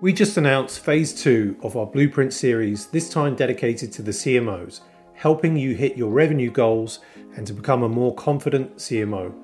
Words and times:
We 0.00 0.12
just 0.12 0.36
announced 0.36 0.78
phase 0.78 1.12
two 1.12 1.56
of 1.60 1.76
our 1.76 1.84
Blueprint 1.84 2.32
series, 2.32 2.86
this 2.86 3.10
time 3.10 3.34
dedicated 3.34 3.90
to 3.94 4.02
the 4.02 4.12
CMOs, 4.12 4.82
helping 5.14 5.56
you 5.56 5.74
hit 5.74 5.96
your 5.96 6.10
revenue 6.10 6.52
goals 6.52 7.00
and 7.34 7.44
to 7.48 7.52
become 7.52 7.82
a 7.82 7.88
more 7.88 8.14
confident 8.14 8.76
CMO. 8.76 9.34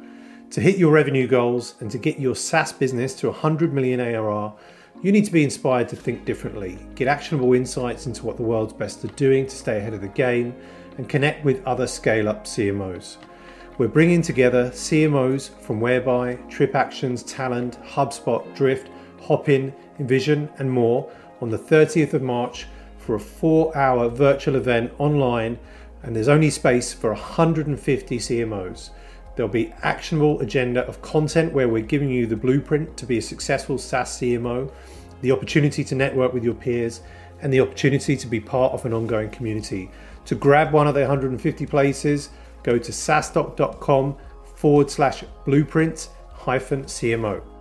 To 0.51 0.61
hit 0.61 0.79
your 0.79 0.93
revenue 0.93 1.27
goals 1.27 1.75
and 1.80 1.90
to 1.90 1.98
get 1.98 2.21
your 2.21 2.37
SaaS 2.37 2.72
business 2.72 3.14
to 3.17 3.30
100 3.30 3.72
million 3.72 3.98
ARR, 3.98 4.54
you 5.03 5.11
need 5.11 5.25
to 5.25 5.32
be 5.32 5.43
inspired 5.43 5.88
to 5.88 5.96
think 5.96 6.25
differently, 6.25 6.79
get 6.95 7.09
actionable 7.09 7.52
insights 7.55 8.07
into 8.07 8.25
what 8.25 8.36
the 8.36 8.45
world's 8.45 8.75
best 8.75 9.05
are 9.05 9.09
doing 9.09 9.46
to 9.46 9.57
stay 9.57 9.79
ahead 9.79 9.93
of 9.93 10.02
the 10.02 10.09
game, 10.09 10.55
and 10.98 11.09
connect 11.09 11.45
with 11.45 11.66
other 11.66 11.89
scale 11.89 12.29
up 12.29 12.45
CMOs. 12.45 13.16
We're 13.77 13.89
bringing 13.89 14.23
together 14.23 14.71
CMOs 14.71 15.50
from 15.62 15.80
Whereby, 15.80 16.36
TripActions, 16.48 17.27
Talent, 17.27 17.82
HubSpot, 17.82 18.55
Drift, 18.55 18.89
Hopin, 19.25 19.72
InVision, 19.98 20.48
and 20.59 20.70
more 20.70 21.11
on 21.41 21.51
the 21.51 21.59
30th 21.59 22.12
of 22.12 22.23
March 22.23 22.66
for 22.98 23.14
a 23.14 23.20
four 23.20 23.77
hour 23.77 24.09
virtual 24.09 24.56
event 24.56 24.92
online, 24.98 25.59
and 26.02 26.14
there's 26.14 26.28
only 26.28 26.50
space 26.50 26.92
for 26.92 27.10
150 27.10 28.19
CMOs. 28.19 28.91
There'll 29.34 29.50
be 29.50 29.73
actionable 29.83 30.41
agenda 30.41 30.87
of 30.87 31.02
content 31.02 31.52
where 31.52 31.69
we're 31.69 31.83
giving 31.83 32.10
you 32.10 32.27
the 32.27 32.37
blueprint 32.37 32.97
to 32.98 33.06
be 33.06 33.19
a 33.19 33.23
successful 33.23 33.78
SaaS 33.78 34.19
CMO, 34.19 34.70
the 35.23 35.33
opportunity 35.33 35.83
to 35.84 35.95
network 35.95 36.33
with 36.33 36.45
your 36.45 36.55
peers, 36.55 37.00
and 37.41 37.52
the 37.52 37.61
opportunity 37.61 38.16
to 38.16 38.27
be 38.27 38.41
part 38.41 38.72
of 38.72 38.84
an 38.84 38.92
ongoing 38.92 39.30
community. 39.30 39.91
To 40.27 40.34
grab 40.34 40.72
one 40.72 40.86
of 40.86 40.95
the 40.95 41.00
150 41.00 41.66
places, 41.66 42.30
go 42.62 42.78
to 42.78 42.92
saastock.com 42.92 44.16
forward 44.56 44.91
slash 44.91 45.25
blueprint 45.45 46.09
hyphen 46.33 46.84
CMO. 46.84 47.53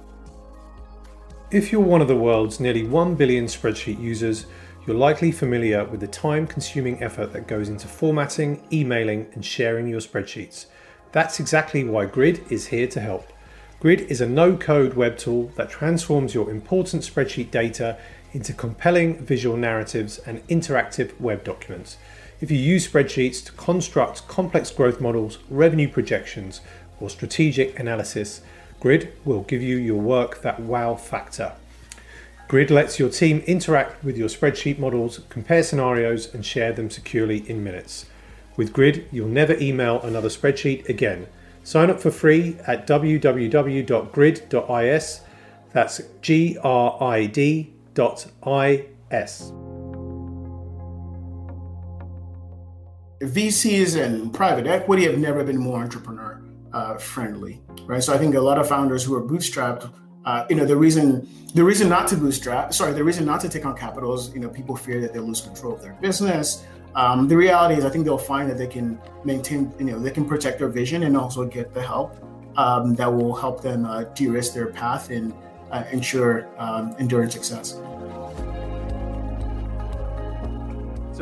If 1.54 1.72
you're 1.72 1.82
one 1.82 2.02
of 2.02 2.08
the 2.08 2.16
world's 2.16 2.60
nearly 2.60 2.84
1 2.84 3.14
billion 3.14 3.46
spreadsheet 3.46 4.02
users, 4.02 4.48
you're 4.88 4.96
likely 4.96 5.32
familiar 5.32 5.86
with 5.86 6.00
the 6.00 6.08
time 6.08 6.48
consuming 6.48 7.04
effort 7.04 7.32
that 7.32 7.46
goes 7.46 7.70
into 7.70 7.88
formatting, 7.88 8.64
emailing, 8.74 9.28
and 9.36 9.46
sharing 9.46 9.88
your 9.88 10.00
spreadsheets. 10.00 10.66
That's 11.12 11.40
exactly 11.40 11.84
why 11.84 12.08
Grid 12.08 12.44
is 12.50 12.66
here 12.66 12.88
to 12.88 13.00
help. 13.00 13.32
Grid 13.80 14.02
is 14.02 14.20
a 14.20 14.28
no 14.28 14.58
code 14.58 14.96
web 14.96 15.16
tool 15.16 15.52
that 15.56 15.70
transforms 15.70 16.34
your 16.34 16.50
important 16.50 17.04
spreadsheet 17.04 17.52
data 17.52 18.00
into 18.32 18.52
compelling 18.52 19.24
visual 19.24 19.56
narratives 19.56 20.18
and 20.26 20.42
interactive 20.48 21.22
web 21.22 21.44
documents. 21.44 21.98
If 22.42 22.50
you 22.50 22.58
use 22.58 22.92
spreadsheets 22.92 23.46
to 23.46 23.52
construct 23.52 24.28
complex 24.28 24.72
growth 24.72 25.00
models, 25.00 25.38
revenue 25.52 25.88
projections, 25.88 26.62
or 27.00 27.12
strategic 27.12 27.78
analysis, 27.78 28.42
Grid 28.84 29.14
will 29.24 29.44
give 29.44 29.64
you 29.64 29.78
your 29.78 30.02
work 30.02 30.42
that 30.42 30.60
wow 30.60 30.96
factor. 30.96 31.54
Grid 32.50 32.70
lets 32.70 33.00
your 33.00 33.08
team 33.08 33.40
interact 33.48 34.04
with 34.04 34.18
your 34.18 34.28
spreadsheet 34.28 34.78
models, 34.78 35.22
compare 35.30 35.64
scenarios, 35.64 36.34
and 36.34 36.46
share 36.46 36.74
them 36.74 36.90
securely 36.90 37.50
in 37.50 37.64
minutes. 37.64 38.08
With 38.58 38.74
Grid, 38.74 39.08
you'll 39.10 39.30
never 39.30 39.58
email 39.58 40.02
another 40.02 40.28
spreadsheet 40.28 40.90
again. 40.90 41.28
Sign 41.64 41.90
up 41.90 42.02
for 42.02 42.12
free 42.12 42.58
at 42.68 42.86
www.grid.is. 42.86 43.22
That's 45.72 46.02
G 46.22 46.58
R 46.62 47.02
I 47.02 47.26
D 47.28 47.72
dot 47.94 48.26
I 48.46 48.88
S. 49.10 49.54
VCs 53.22 53.96
and 53.96 54.34
private 54.34 54.68
equity 54.68 55.06
have 55.06 55.18
never 55.18 55.46
been 55.46 55.58
more 55.58 55.80
entrepreneur 55.80 56.43
uh, 56.74 56.98
friendly, 56.98 57.62
right? 57.86 58.04
So 58.04 58.14
I 58.14 58.18
think 58.18 58.36
a 58.36 58.42
lot 58.42 58.58
of 58.58 58.68
founders 58.68 59.04
who 59.04 59.16
are 59.16 59.22
bootstrapped, 59.22 59.92
uh, 60.26 60.46
you 60.50 60.56
know, 60.56 60.66
the 60.66 60.76
reason 60.76 61.28
the 61.54 61.64
reason 61.64 61.88
not 61.88 62.08
to 62.08 62.18
bootstrap, 62.18 62.74
sorry, 62.74 62.94
the 62.94 63.04
reason 63.04 63.26
not 63.26 63.40
to 63.42 63.50
take 63.50 63.66
on 63.66 63.78
capital 63.78 64.14
is, 64.16 64.34
you 64.34 64.40
know, 64.40 64.50
people 64.50 64.76
fear 64.76 65.00
that 65.02 65.14
they'll 65.14 65.24
lose 65.24 65.42
control 65.42 65.74
of 65.74 65.82
their 65.82 65.94
business. 65.94 66.66
Um, 66.96 67.28
the 67.28 67.38
reality 67.38 67.76
is, 67.76 67.86
I 67.86 67.90
think 67.90 68.06
they'll 68.06 68.18
find 68.18 68.50
that 68.50 68.58
they 68.58 68.68
can 68.68 69.00
maintain, 69.24 69.72
you 69.80 69.86
know, 69.86 70.00
they 70.00 70.12
can 70.12 70.26
protect 70.26 70.60
their 70.60 70.70
vision 70.70 71.04
and 71.04 71.18
also 71.18 71.46
get 71.46 71.74
the 71.74 71.82
help 71.82 72.16
um, 72.58 72.96
that 72.96 73.12
will 73.12 73.36
help 73.36 73.62
them 73.62 73.86
uh, 73.86 74.04
de-risk 74.16 74.54
their 74.54 74.68
path 74.68 75.10
and 75.10 75.34
uh, 75.72 75.84
ensure 75.92 76.48
um, 76.58 76.96
enduring 77.00 77.30
success. 77.30 77.80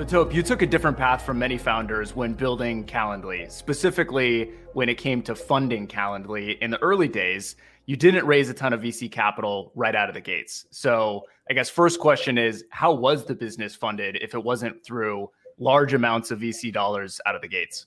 So, 0.02 0.08
Tope, 0.08 0.34
you 0.34 0.42
took 0.42 0.64
a 0.64 0.66
different 0.66 0.98
path 0.98 1.24
from 1.24 1.38
many 1.38 1.60
founders 1.60 2.16
when 2.16 2.34
building 2.34 2.86
Calendly. 2.88 3.52
Specifically, 3.52 4.50
when 4.74 4.90
it 4.90 4.98
came 4.98 5.22
to 5.22 5.36
funding 5.36 5.88
Calendly 5.88 6.58
in 6.58 6.72
the 6.72 6.80
early 6.80 7.08
days, 7.08 7.56
you 7.86 7.96
didn't 7.96 8.26
raise 8.26 8.50
a 8.50 8.54
ton 8.56 8.74
of 8.74 8.82
VC 8.82 9.12
capital 9.12 9.72
right 9.76 9.96
out 9.96 10.10
of 10.10 10.16
the 10.16 10.22
gates. 10.22 10.66
So, 10.72 11.28
I 11.52 11.54
guess 11.54 11.70
first 11.70 12.00
question 12.00 12.40
is, 12.40 12.66
how 12.72 12.94
was 12.94 13.26
the 13.26 13.36
business 13.36 13.76
funded 13.76 14.18
if 14.24 14.34
it 14.34 14.44
wasn't 14.44 14.84
through 14.84 15.30
large 15.60 15.94
amounts 15.94 16.32
of 16.32 16.40
VC 16.40 16.74
dollars 16.74 17.22
out 17.28 17.36
of 17.36 17.44
the 17.44 17.48
gates? 17.48 17.86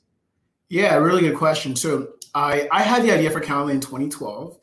Yeah, 0.68 0.94
really 0.94 1.22
good 1.22 1.36
question. 1.36 1.74
So, 1.74 2.10
I 2.32 2.68
I 2.70 2.82
had 2.82 3.02
the 3.02 3.10
idea 3.10 3.32
for 3.32 3.40
Calendly 3.40 3.72
in 3.72 3.80
2012, 3.80 4.56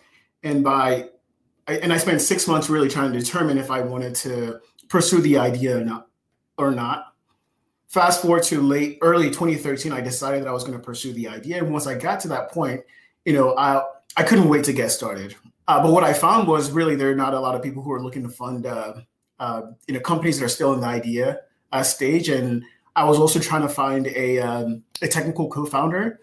and 0.43 0.63
by 0.63 1.09
I, 1.67 1.79
and 1.79 1.91
I 1.91 1.97
spent 1.97 2.21
six 2.21 2.47
months 2.47 2.69
really 2.69 2.87
trying 2.87 3.11
to 3.11 3.19
determine 3.19 3.57
if 3.57 3.69
I 3.69 3.81
wanted 3.81 4.15
to 4.15 4.61
pursue 4.87 5.19
the 5.19 5.37
idea 5.37 5.77
or 5.77 5.83
not. 5.83 6.07
Or 6.57 6.69
not 6.69 7.10
fast 7.91 8.21
forward 8.21 8.41
to 8.41 8.61
late 8.61 8.97
early 9.01 9.27
2013 9.27 9.91
i 9.91 9.99
decided 9.99 10.41
that 10.41 10.47
i 10.47 10.53
was 10.53 10.63
going 10.63 10.77
to 10.77 10.83
pursue 10.83 11.11
the 11.13 11.27
idea. 11.27 11.57
And 11.57 11.71
once 11.71 11.87
i 11.87 11.93
got 11.93 12.21
to 12.21 12.29
that 12.29 12.49
point 12.51 12.81
you 13.25 13.33
know 13.33 13.55
i 13.57 13.83
i 14.17 14.23
couldn't 14.23 14.49
wait 14.49 14.63
to 14.65 14.73
get 14.73 14.89
started. 14.89 15.35
Uh, 15.67 15.83
but 15.83 15.91
what 15.91 16.03
i 16.03 16.13
found 16.13 16.47
was 16.47 16.71
really 16.71 16.95
there 16.95 17.11
are 17.11 17.15
not 17.15 17.33
a 17.33 17.39
lot 17.39 17.53
of 17.53 17.61
people 17.61 17.83
who 17.83 17.91
are 17.91 18.01
looking 18.01 18.23
to 18.23 18.29
fund 18.29 18.65
uh, 18.65 18.93
uh, 19.39 19.63
you 19.87 19.93
know 19.93 19.99
companies 19.99 20.39
that 20.39 20.45
are 20.45 20.49
still 20.49 20.73
in 20.73 20.79
the 20.79 20.87
idea 20.87 21.41
uh, 21.73 21.83
stage. 21.83 22.29
And 22.29 22.63
i 22.95 23.03
was 23.03 23.19
also 23.19 23.39
trying 23.39 23.61
to 23.61 23.69
find 23.69 24.07
a, 24.07 24.39
um, 24.39 24.83
a 25.01 25.07
technical 25.07 25.49
co-founder 25.49 26.19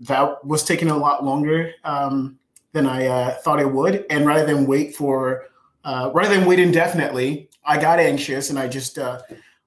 that 0.00 0.44
was 0.44 0.64
taking 0.64 0.90
a 0.90 0.96
lot 0.96 1.24
longer 1.24 1.72
um, 1.84 2.36
than 2.72 2.86
i 2.86 3.06
uh, 3.06 3.34
thought 3.42 3.60
it 3.60 3.72
would. 3.72 4.04
And 4.10 4.26
rather 4.26 4.44
than 4.44 4.66
wait 4.66 4.96
for 4.96 5.44
uh, 5.84 6.10
rather 6.12 6.34
than 6.34 6.48
wait 6.48 6.58
indefinitely 6.58 7.48
i 7.64 7.80
got 7.80 8.00
anxious 8.00 8.50
and 8.50 8.58
i 8.58 8.66
just 8.66 8.98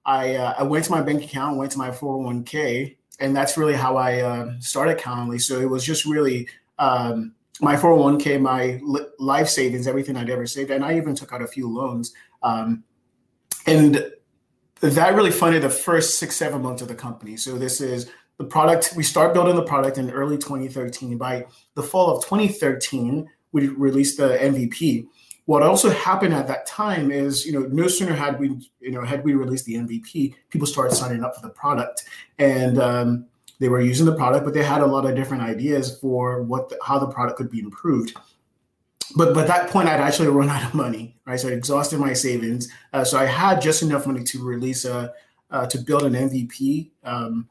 I 0.06 0.36
uh, 0.36 0.56
I 0.58 0.64
went 0.64 0.86
to 0.86 0.92
my 0.92 1.02
bank 1.02 1.24
account, 1.24 1.58
went 1.58 1.72
to 1.74 1.78
my 1.78 1.92
401k, 1.92 2.96
and 3.20 3.36
that's 3.36 3.58
really 3.58 3.74
how 3.74 3.98
I 3.98 4.22
uh, 4.22 4.52
started 4.60 4.98
Calendly. 4.98 5.42
So 5.42 5.60
it 5.60 5.70
was 5.70 5.86
just 5.86 6.06
really 6.06 6.48
um, 6.80 7.34
my 7.62 7.76
401k, 7.76 8.42
my 8.42 8.80
li- 8.82 9.06
life 9.20 9.48
savings, 9.48 9.88
everything 9.88 10.18
I'd 10.18 10.30
ever 10.30 10.48
saved, 10.48 10.72
and 10.72 10.84
I 10.84 10.98
even 10.98 11.16
took 11.16 11.32
out 11.32 11.42
a 11.42 11.48
few 11.48 11.70
loans. 11.70 12.14
Um, 12.42 12.84
and 13.68 14.12
that 14.80 15.16
really 15.16 15.32
funded 15.32 15.62
the 15.62 15.70
first 15.70 16.18
six, 16.18 16.36
seven 16.36 16.62
months 16.64 16.82
of 16.82 16.88
the 16.88 16.96
company. 16.96 17.38
So 17.38 17.58
this 17.58 17.80
is 17.80 18.10
the 18.38 18.44
product. 18.44 18.94
We 18.96 19.04
start 19.04 19.34
building 19.36 19.56
the 19.56 19.64
product 19.64 20.00
in 20.00 20.10
early 20.10 20.38
2013. 20.38 21.18
By 21.18 21.46
the 21.76 21.84
fall 21.84 22.18
of 22.18 22.24
2013, 22.24 23.30
we 23.52 23.68
released 23.68 24.18
the 24.18 24.30
MVP 24.30 25.08
what 25.46 25.64
also 25.64 25.90
happened 25.90 26.34
at 26.34 26.48
that 26.48 26.66
time 26.66 27.12
is, 27.12 27.46
you 27.46 27.52
know, 27.52 27.68
no 27.72 27.88
sooner 27.88 28.14
had 28.14 28.40
we, 28.40 28.58
you 28.80 28.92
know, 28.92 29.04
had 29.04 29.24
we 29.24 29.34
released 29.34 29.66
the 29.66 29.76
MVP, 29.76 30.36
people 30.50 30.68
started 30.68 30.96
signing 30.96 31.24
up 31.24 31.36
for 31.36 31.42
the 31.42 31.50
product, 31.50 32.04
and 32.38 32.80
um, 32.80 33.26
they 33.60 33.70
were 33.70 33.82
using 33.82 34.06
the 34.06 34.16
product, 34.16 34.46
but 34.46 34.54
they 34.54 34.64
had 34.64 34.82
a 34.82 34.86
lot 34.86 35.06
of 35.06 35.16
different 35.16 35.44
ideas 35.44 35.98
for 36.00 36.42
what, 36.42 36.70
the, 36.70 36.78
how 36.84 37.00
the 37.00 37.08
product 37.08 37.38
could 37.38 37.50
be 37.50 37.60
improved. 37.60 38.16
But 39.16 39.34
but 39.34 39.48
that 39.48 39.70
point, 39.70 39.90
I'd 39.90 40.00
actually 40.00 40.30
run 40.30 40.48
out 40.50 40.64
of 40.64 40.74
money, 40.74 41.18
right? 41.26 41.40
So 41.40 41.50
I 41.50 41.52
exhausted 41.52 42.00
my 42.00 42.14
savings, 42.14 42.70
uh, 42.94 43.04
so 43.04 43.18
I 43.18 43.26
had 43.26 43.62
just 43.62 43.82
enough 43.82 44.08
money 44.08 44.24
to 44.24 44.44
release 44.44 44.86
a 44.86 45.14
uh, 45.50 45.66
to 45.68 45.78
build 45.80 46.04
an 46.04 46.14
MVP. 46.14 46.92
Um, 47.04 47.50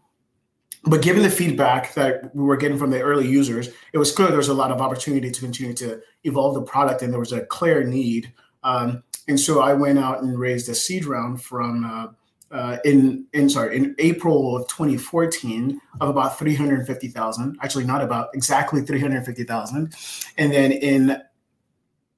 but 0.85 1.03
given 1.03 1.23
the 1.23 1.31
feedback 1.31 1.95
that 1.95 2.35
we 2.35 2.43
were 2.43 2.57
getting 2.57 2.79
from 2.79 2.91
the 2.91 3.01
early 3.01 3.29
users, 3.29 3.69
it 3.93 3.99
was 3.99 4.13
clear 4.13 4.29
there 4.29 4.39
was 4.39 4.49
a 4.49 4.55
lot 4.55 4.71
of 4.71 4.81
opportunity 4.81 5.31
to 5.31 5.41
continue 5.41 5.75
to 5.75 6.01
evolve 6.25 6.55
the 6.55 6.63
product, 6.63 7.03
and 7.03 7.13
there 7.13 7.21
was 7.21 7.33
a 7.33 7.45
clear 7.47 7.85
need. 7.85 8.33
Um, 8.63 9.03
and 9.29 9.39
so 9.39 9.60
I 9.60 9.75
went 9.75 9.99
out 9.99 10.22
and 10.22 10.39
raised 10.39 10.69
a 10.69 10.75
seed 10.75 11.04
round 11.04 11.43
from 11.43 11.84
uh, 11.84 12.07
uh, 12.54 12.78
in 12.84 13.27
in 13.33 13.49
sorry 13.49 13.77
in 13.77 13.95
April 13.99 14.57
of 14.57 14.66
2014 14.69 15.81
of 16.01 16.09
about 16.09 16.39
350,000. 16.39 17.59
Actually, 17.63 17.84
not 17.84 18.03
about 18.03 18.31
exactly 18.34 18.83
350,000. 18.83 19.95
And 20.39 20.53
then 20.53 20.72
in 20.72 21.22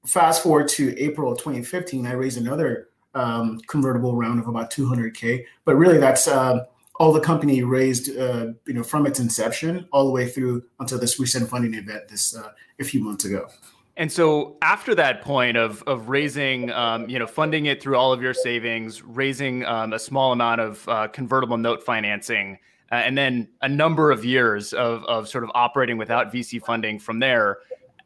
fast 0.05 0.41
forward 0.41 0.67
to 0.69 0.97
April 0.97 1.31
of 1.31 1.37
2015, 1.37 2.07
I 2.07 2.13
raised 2.13 2.37
another 2.37 2.89
um, 3.13 3.59
convertible 3.67 4.15
round 4.15 4.39
of 4.39 4.47
about 4.47 4.71
200k. 4.71 5.45
But 5.65 5.75
really, 5.75 5.97
that's 5.97 6.27
uh, 6.27 6.65
all 6.95 7.11
the 7.11 7.19
company 7.19 7.63
raised, 7.63 8.15
uh, 8.17 8.47
you 8.65 8.73
know, 8.73 8.83
from 8.83 9.05
its 9.07 9.19
inception 9.19 9.87
all 9.91 10.05
the 10.05 10.11
way 10.11 10.27
through 10.29 10.63
until 10.79 10.99
this 10.99 11.19
recent 11.19 11.49
funding 11.49 11.73
event 11.73 12.07
this 12.07 12.35
uh, 12.35 12.51
a 12.79 12.83
few 12.83 13.03
months 13.03 13.25
ago. 13.25 13.47
And 13.95 14.11
so 14.11 14.57
after 14.61 14.95
that 14.95 15.21
point 15.21 15.55
of 15.55 15.83
of 15.83 16.09
raising, 16.09 16.71
um, 16.71 17.07
you 17.09 17.19
know, 17.19 17.27
funding 17.27 17.67
it 17.67 17.81
through 17.81 17.95
all 17.95 18.11
of 18.11 18.21
your 18.21 18.33
savings, 18.33 19.03
raising 19.03 19.65
um, 19.65 19.93
a 19.93 19.99
small 19.99 20.31
amount 20.31 20.61
of 20.61 20.87
uh, 20.89 21.07
convertible 21.09 21.57
note 21.57 21.83
financing, 21.83 22.57
uh, 22.91 22.95
and 22.95 23.15
then 23.17 23.47
a 23.61 23.69
number 23.69 24.11
of 24.11 24.25
years 24.25 24.73
of 24.73 25.03
of 25.05 25.27
sort 25.27 25.43
of 25.43 25.51
operating 25.53 25.97
without 25.97 26.33
VC 26.33 26.63
funding 26.63 26.97
from 26.99 27.19
there. 27.19 27.59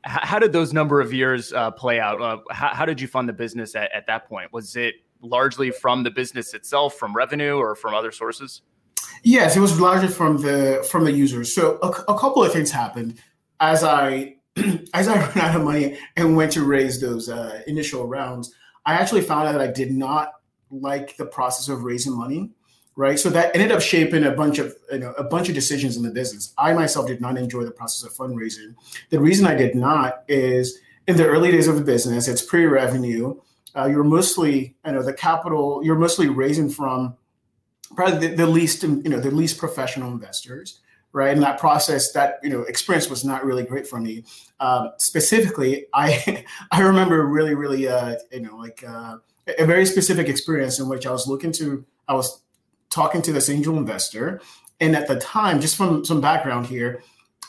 how 0.04 0.40
did 0.40 0.52
those 0.52 0.74
number 0.74 1.00
of 1.00 1.14
years 1.14 1.54
uh, 1.54 1.72
play 1.72 2.00
out? 2.00 2.22
Uh, 2.22 2.38
how, 2.52 2.74
how, 2.74 2.86
did 2.86 3.00
you 3.00 3.08
fund 3.08 3.28
the 3.28 3.34
business 3.34 3.76
at, 3.76 3.92
at 3.94 4.06
that 4.08 4.28
point? 4.28 4.52
Was 4.54 4.76
it 4.76 4.96
largely 5.22 5.72
from 5.72 6.04
the 6.04 6.12
business 6.12 6.54
itself, 6.54 6.96
from 6.96 7.16
revenue, 7.16 7.56
or 7.56 7.76
from 7.76 7.94
other 7.94 8.12
sources? 8.12 8.62
Yes, 9.30 9.58
it 9.58 9.60
was 9.60 9.78
largely 9.78 10.08
from 10.08 10.38
the 10.38 10.88
from 10.90 11.04
the 11.04 11.12
users. 11.12 11.54
So 11.54 11.80
a, 11.84 11.90
a 12.10 12.18
couple 12.18 12.46
of 12.46 12.54
things 12.54 12.72
happened 12.72 13.20
as 13.60 13.84
I 13.84 14.38
as 14.94 15.10
I 15.10 15.18
ran 15.36 15.38
out 15.38 15.56
of 15.58 15.64
money 15.66 16.00
and 16.16 16.38
went 16.38 16.54
to 16.54 16.64
raise 16.64 17.02
those 17.02 17.28
uh, 17.28 17.62
initial 17.68 18.08
rounds. 18.08 18.56
I 18.86 18.94
actually 18.94 19.24
found 19.24 19.50
out 19.50 19.52
that 19.52 19.60
I 19.60 19.68
did 19.68 19.92
not 19.92 20.32
like 20.72 21.18
the 21.18 21.26
process 21.26 21.68
of 21.68 21.84
raising 21.84 22.18
money 22.18 22.52
right? 22.96 23.20
So 23.20 23.30
that 23.30 23.54
ended 23.54 23.72
up 23.72 23.82
shaping 23.82 24.24
a 24.24 24.32
bunch 24.32 24.60
of 24.60 24.74
you 24.94 25.00
know 25.00 25.12
a 25.18 25.26
bunch 25.26 25.50
of 25.50 25.56
decisions 25.56 25.98
in 25.98 26.04
the 26.04 26.10
business. 26.10 26.54
I 26.58 26.72
myself 26.72 27.08
did 27.08 27.20
not 27.20 27.38
enjoy 27.38 27.66
the 27.66 27.72
process 27.72 28.10
of 28.10 28.18
fundraising. 28.18 28.76
The 29.10 29.20
reason 29.20 29.46
I 29.46 29.56
did 29.56 29.76
not 29.76 30.24
is 30.30 30.80
in 31.06 31.18
the 31.18 31.28
early 31.28 31.52
days 31.52 31.68
of 31.68 31.76
the 31.76 31.84
business, 31.84 32.30
it's 32.30 32.42
pre-revenue. 32.42 33.40
Uh, 33.76 33.88
you're 33.88 34.06
mostly 34.06 34.78
you 34.86 34.92
know 34.94 35.04
the 35.04 35.14
capital. 35.14 35.82
You're 35.84 36.00
mostly 36.00 36.30
raising 36.30 36.70
from 36.70 37.18
probably 37.96 38.28
the, 38.28 38.36
the 38.36 38.48
least 38.48 38.84
you 38.84 39.10
know 39.10 39.20
the 39.20 39.32
least 39.32 39.58
professional 39.58 40.12
investors 40.12 40.80
right? 41.14 41.34
And 41.34 41.42
that 41.42 41.60
process, 41.60 42.12
that 42.12 42.40
you 42.44 42.50
know, 42.50 42.62
experience 42.64 43.10
was 43.10 43.26
not 43.26 43.44
really 43.44 43.64
great 43.64 43.88
for 43.88 44.00
me. 44.00 44.24
Um, 44.60 44.92
specifically, 44.98 45.88
I 45.94 46.46
I 46.72 46.82
remember 46.82 47.26
really, 47.26 47.56
really, 47.56 47.88
uh, 47.88 48.16
you 48.32 48.42
know, 48.42 48.56
like 48.56 48.84
uh, 48.88 49.18
a 49.58 49.66
very 49.66 49.86
specific 49.86 50.28
experience 50.28 50.80
in 50.80 50.88
which 50.88 51.08
I 51.08 51.12
was 51.12 51.28
looking 51.28 51.52
to, 51.54 51.86
I 52.08 52.14
was 52.14 52.42
talking 52.90 53.22
to 53.24 53.34
this 53.34 53.50
angel 53.50 53.78
investor. 53.78 54.42
And 54.80 54.96
at 54.96 55.08
the 55.08 55.16
time, 55.20 55.60
just 55.60 55.76
from 55.76 56.06
some 56.06 56.22
background 56.22 56.68
here, 56.68 57.02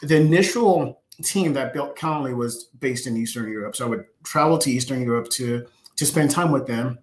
the 0.02 0.16
initial 0.16 1.02
team 1.22 1.52
that 1.52 1.74
built 1.74 1.96
Calendly 1.96 2.34
was 2.34 2.64
based 2.78 3.06
in 3.06 3.16
Eastern 3.16 3.50
Europe. 3.50 3.76
So 3.76 3.84
I 3.84 3.88
would 3.88 4.04
travel 4.22 4.56
to 4.58 4.70
Eastern 4.70 5.02
Europe 5.02 5.28
to 5.30 5.66
to 5.96 6.06
spend 6.06 6.30
time 6.30 6.52
with 6.52 6.66
them 6.66 6.98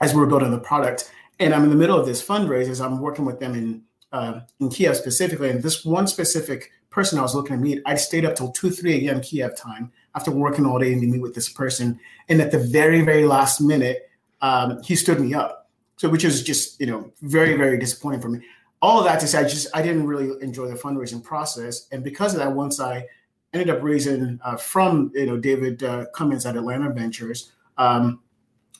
as 0.00 0.14
we 0.14 0.20
were 0.20 0.26
building 0.26 0.52
the 0.52 0.60
product. 0.60 1.10
And 1.44 1.54
I'm 1.54 1.64
in 1.64 1.70
the 1.70 1.76
middle 1.76 1.98
of 1.98 2.06
this 2.06 2.24
fundraiser. 2.24 2.84
I'm 2.84 3.00
working 3.00 3.24
with 3.24 3.40
them 3.40 3.54
in 3.54 3.82
uh, 4.12 4.40
in 4.60 4.68
Kiev 4.68 4.96
specifically. 4.96 5.50
And 5.50 5.62
this 5.62 5.84
one 5.84 6.06
specific 6.06 6.70
person 6.90 7.18
I 7.18 7.22
was 7.22 7.34
looking 7.34 7.56
to 7.56 7.62
meet, 7.62 7.82
I 7.86 7.96
stayed 7.96 8.26
up 8.26 8.34
till 8.34 8.52
2, 8.52 8.70
3 8.70 9.08
a.m. 9.08 9.20
Kiev 9.22 9.56
time 9.56 9.90
after 10.14 10.30
working 10.30 10.66
all 10.66 10.78
day 10.78 10.94
to 10.94 11.06
meet 11.06 11.22
with 11.22 11.34
this 11.34 11.48
person. 11.48 11.98
And 12.28 12.40
at 12.40 12.50
the 12.50 12.58
very, 12.58 13.00
very 13.00 13.24
last 13.24 13.60
minute, 13.60 14.10
um, 14.42 14.82
he 14.82 14.94
stood 14.94 15.18
me 15.18 15.32
up. 15.32 15.70
So 15.96 16.08
which 16.08 16.24
is 16.24 16.42
just 16.42 16.80
you 16.80 16.86
know 16.86 17.12
very 17.22 17.56
very 17.56 17.78
disappointing 17.78 18.20
for 18.20 18.28
me. 18.28 18.40
All 18.80 18.98
of 18.98 19.04
that 19.04 19.20
to 19.20 19.28
say, 19.28 19.38
I 19.38 19.44
just 19.44 19.68
I 19.72 19.82
didn't 19.82 20.06
really 20.06 20.32
enjoy 20.42 20.66
the 20.66 20.74
fundraising 20.74 21.22
process, 21.22 21.86
and 21.92 22.02
because 22.02 22.34
of 22.34 22.40
that, 22.40 22.52
once 22.52 22.80
I 22.80 23.06
ended 23.52 23.70
up 23.70 23.82
raising 23.82 24.40
uh, 24.44 24.56
from 24.56 25.12
you 25.14 25.26
know 25.26 25.36
David 25.36 25.82
uh, 25.84 26.06
Cummings 26.12 26.44
at 26.44 26.56
Atlanta 26.56 26.92
Ventures, 26.92 27.52
um, 27.78 28.20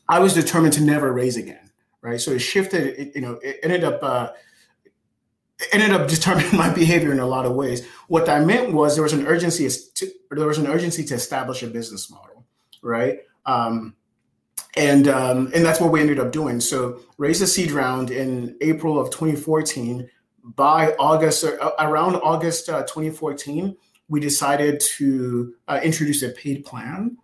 I 0.09 0.19
was 0.19 0.35
determined 0.35 0.73
to 0.75 0.83
never 0.83 1.13
raise 1.13 1.37
again. 1.37 1.62
Right, 2.03 2.21
so 2.21 2.33
it 2.33 2.41
shifted. 2.41 2.99
It, 2.99 3.13
you 3.15 3.21
know, 3.21 3.39
it 3.43 3.61
ended 3.63 3.85
up. 3.85 4.03
Uh, 4.03 4.33
ended 5.71 5.93
up 5.93 6.09
determining 6.09 6.57
my 6.57 6.73
behavior 6.73 7.13
in 7.13 7.21
a 7.21 7.27
lot 7.27 7.47
of 7.47 7.53
ways. 7.53 7.87
What 8.09 8.27
that 8.27 8.45
meant 8.45 8.73
was 8.73 8.97
there 8.97 9.05
was 9.05 9.13
an 9.13 9.27
urgency 9.27 9.69
to 9.95 10.11
there 10.31 10.47
was 10.47 10.59
an 10.59 10.67
urgency 10.67 11.05
to 11.05 11.15
establish 11.15 11.63
a 11.63 11.69
business 11.69 12.11
model, 12.11 12.45
right? 12.83 13.21
Um, 13.47 13.95
and 14.77 15.09
um, 15.09 15.51
and 15.55 15.65
that's 15.65 15.81
what 15.81 15.93
we 15.93 16.01
ended 16.01 16.19
up 16.19 16.33
doing. 16.33 16.61
So 16.61 17.01
raised 17.19 17.43
a 17.43 17.47
seed 17.47 17.71
round 17.71 18.11
in 18.11 18.57
April 18.61 18.99
of 18.99 19.11
2014. 19.11 20.09
By 20.45 20.95
August, 20.99 21.45
uh, 21.45 21.71
around 21.79 22.17
August 22.17 22.69
uh, 22.69 22.83
2014, 22.83 23.77
we 24.09 24.19
decided 24.19 24.81
to 24.97 25.55
uh, 25.69 25.79
introduce 25.85 26.23
a 26.23 26.31
paid 26.31 26.65
plan. 26.65 27.17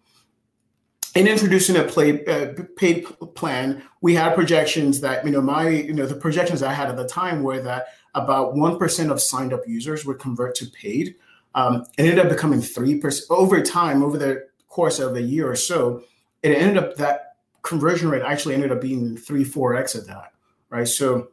In 1.19 1.27
introducing 1.27 1.75
a 1.75 1.83
play, 1.83 2.25
uh, 2.27 2.53
paid 2.77 3.05
plan, 3.35 3.83
we 4.03 4.15
had 4.15 4.37
projections 4.37 5.01
that 5.01 5.25
you 5.25 5.33
know 5.33 5.41
my 5.41 5.69
you 5.69 5.93
know 5.93 6.07
the 6.07 6.15
projections 6.15 6.63
I 6.63 6.73
had 6.73 6.89
at 6.89 6.97
the 6.97 7.09
time 7.09 7.43
were 7.43 7.61
that 7.61 7.89
about 8.15 8.55
one 8.55 8.79
percent 8.79 9.11
of 9.11 9.21
signed 9.21 9.53
up 9.53 9.67
users 9.67 10.07
would 10.07 10.21
convert 10.21 10.55
to 10.55 10.67
paid. 10.67 11.17
Um, 11.57 11.87
it 11.99 12.03
ended 12.03 12.21
up 12.21 12.29
becoming 12.29 12.61
three 12.61 13.01
percent 13.01 13.27
over 13.31 13.61
time 13.61 14.05
over 14.05 14.17
the 14.17 14.47
course 14.69 15.01
of 15.01 15.17
a 15.17 15.21
year 15.21 15.51
or 15.51 15.57
so. 15.57 16.05
It 16.45 16.51
ended 16.51 16.77
up 16.77 16.95
that 16.99 17.35
conversion 17.63 18.09
rate 18.11 18.23
actually 18.23 18.55
ended 18.55 18.71
up 18.71 18.81
being 18.81 19.17
three, 19.17 19.43
four 19.43 19.75
X 19.75 19.97
of 19.97 20.07
that, 20.07 20.35
right? 20.71 20.87
So 20.87 21.31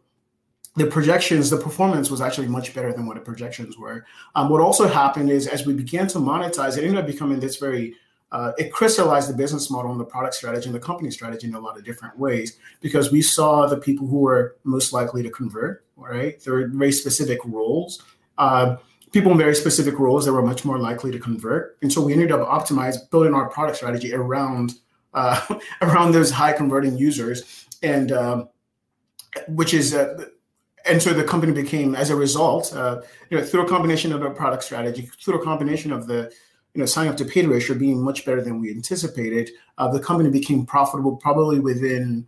the 0.75 0.87
projections, 0.87 1.51
the 1.51 1.57
performance 1.57 2.09
was 2.09 2.21
actually 2.21 2.47
much 2.47 2.73
better 2.73 2.91
than 2.91 3.05
what 3.05 3.17
the 3.17 3.21
projections 3.21 3.77
were. 3.77 4.03
Um, 4.33 4.49
what 4.49 4.61
also 4.61 4.87
happened 4.87 5.29
is 5.29 5.45
as 5.45 5.67
we 5.67 5.73
began 5.73 6.07
to 6.07 6.17
monetize, 6.17 6.75
it 6.75 6.85
ended 6.85 6.97
up 6.97 7.05
becoming 7.05 7.39
this 7.39 7.57
very, 7.57 7.93
uh, 8.31 8.51
it 8.57 8.71
crystallized 8.71 9.29
the 9.29 9.33
business 9.33 9.69
model 9.69 9.91
and 9.91 9.99
the 9.99 10.05
product 10.05 10.35
strategy 10.35 10.65
and 10.65 10.75
the 10.75 10.79
company 10.79 11.11
strategy 11.11 11.47
in 11.47 11.55
a 11.55 11.59
lot 11.59 11.77
of 11.77 11.85
different 11.85 12.17
ways 12.17 12.57
because 12.81 13.11
we 13.11 13.21
saw 13.21 13.65
the 13.67 13.77
people 13.77 14.07
who 14.07 14.19
were 14.19 14.57
most 14.63 14.91
likely 14.93 15.23
to 15.23 15.29
convert, 15.29 15.85
right? 15.95 16.41
There 16.43 16.55
were 16.55 16.67
very 16.67 16.91
specific 16.91 17.39
roles. 17.45 18.03
Uh, 18.37 18.77
people 19.13 19.31
in 19.31 19.37
very 19.37 19.55
specific 19.55 19.97
roles 19.97 20.25
that 20.25 20.33
were 20.33 20.41
much 20.41 20.65
more 20.65 20.77
likely 20.77 21.11
to 21.11 21.19
convert. 21.19 21.77
And 21.81 21.91
so 21.91 22.01
we 22.01 22.11
ended 22.11 22.31
up 22.31 22.45
optimizing, 22.45 23.09
building 23.11 23.33
our 23.33 23.47
product 23.49 23.77
strategy 23.77 24.13
around 24.13 24.73
uh, 25.13 25.39
around 25.81 26.11
those 26.11 26.29
high 26.29 26.51
converting 26.51 26.97
users, 26.97 27.65
and 27.81 28.11
um, 28.11 28.49
which 29.47 29.73
is 29.73 29.93
uh, 29.93 30.25
and 30.85 31.01
so 31.01 31.13
the 31.13 31.23
company 31.23 31.53
became 31.53 31.95
as 31.95 32.09
a 32.09 32.15
result, 32.15 32.75
uh, 32.75 33.01
you 33.29 33.37
know, 33.37 33.43
through 33.43 33.65
a 33.65 33.69
combination 33.69 34.11
of 34.11 34.21
a 34.21 34.29
product 34.29 34.63
strategy, 34.63 35.09
through 35.23 35.41
a 35.41 35.43
combination 35.43 35.91
of 35.91 36.07
the 36.07 36.31
you 36.75 36.81
know 36.81 36.85
sign 36.85 37.07
up 37.07 37.17
to 37.17 37.25
paid 37.25 37.47
ratio 37.47 37.75
being 37.77 38.03
much 38.03 38.25
better 38.25 38.41
than 38.41 38.59
we 38.59 38.69
anticipated, 38.69 39.49
uh, 39.77 39.87
the 39.87 39.99
company 39.99 40.29
became 40.29 40.65
profitable 40.65 41.15
probably 41.15 41.59
within 41.59 42.27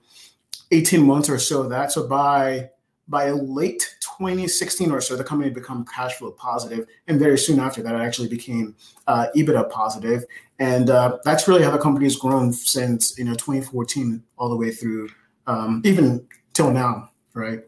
18 0.72 1.06
months 1.06 1.30
or 1.30 1.38
so 1.38 1.62
of 1.62 1.70
that. 1.70 1.92
So 1.92 2.08
by 2.08 2.70
by 3.10 3.30
late 3.32 3.96
2016 4.18 4.92
or 4.92 5.00
so, 5.00 5.16
the 5.16 5.24
company 5.24 5.50
become 5.50 5.86
cash 5.86 6.16
flow 6.16 6.32
positive, 6.32 6.88
and 7.08 7.20
very 7.20 7.38
soon 7.38 7.60
after 7.60 7.82
that, 7.84 7.96
it 7.96 8.00
actually 8.00 8.30
became 8.30 8.76
uh, 9.08 9.28
EBITDA 9.36 9.70
positive, 9.70 10.26
and 10.60 10.90
uh, 10.90 11.18
that's 11.24 11.48
really 11.48 11.64
how 11.64 11.72
the 11.72 11.78
company 11.78 12.06
has 12.06 12.16
grown 12.16 12.52
since 12.54 13.18
you 13.18 13.26
know 13.26 13.34
2014 13.34 14.24
all 14.38 14.50
the 14.50 14.58
way 14.58 14.72
through 14.72 15.10
um, 15.46 15.82
even 15.84 16.26
till 16.54 16.72
now, 16.72 17.10
right? 17.34 17.62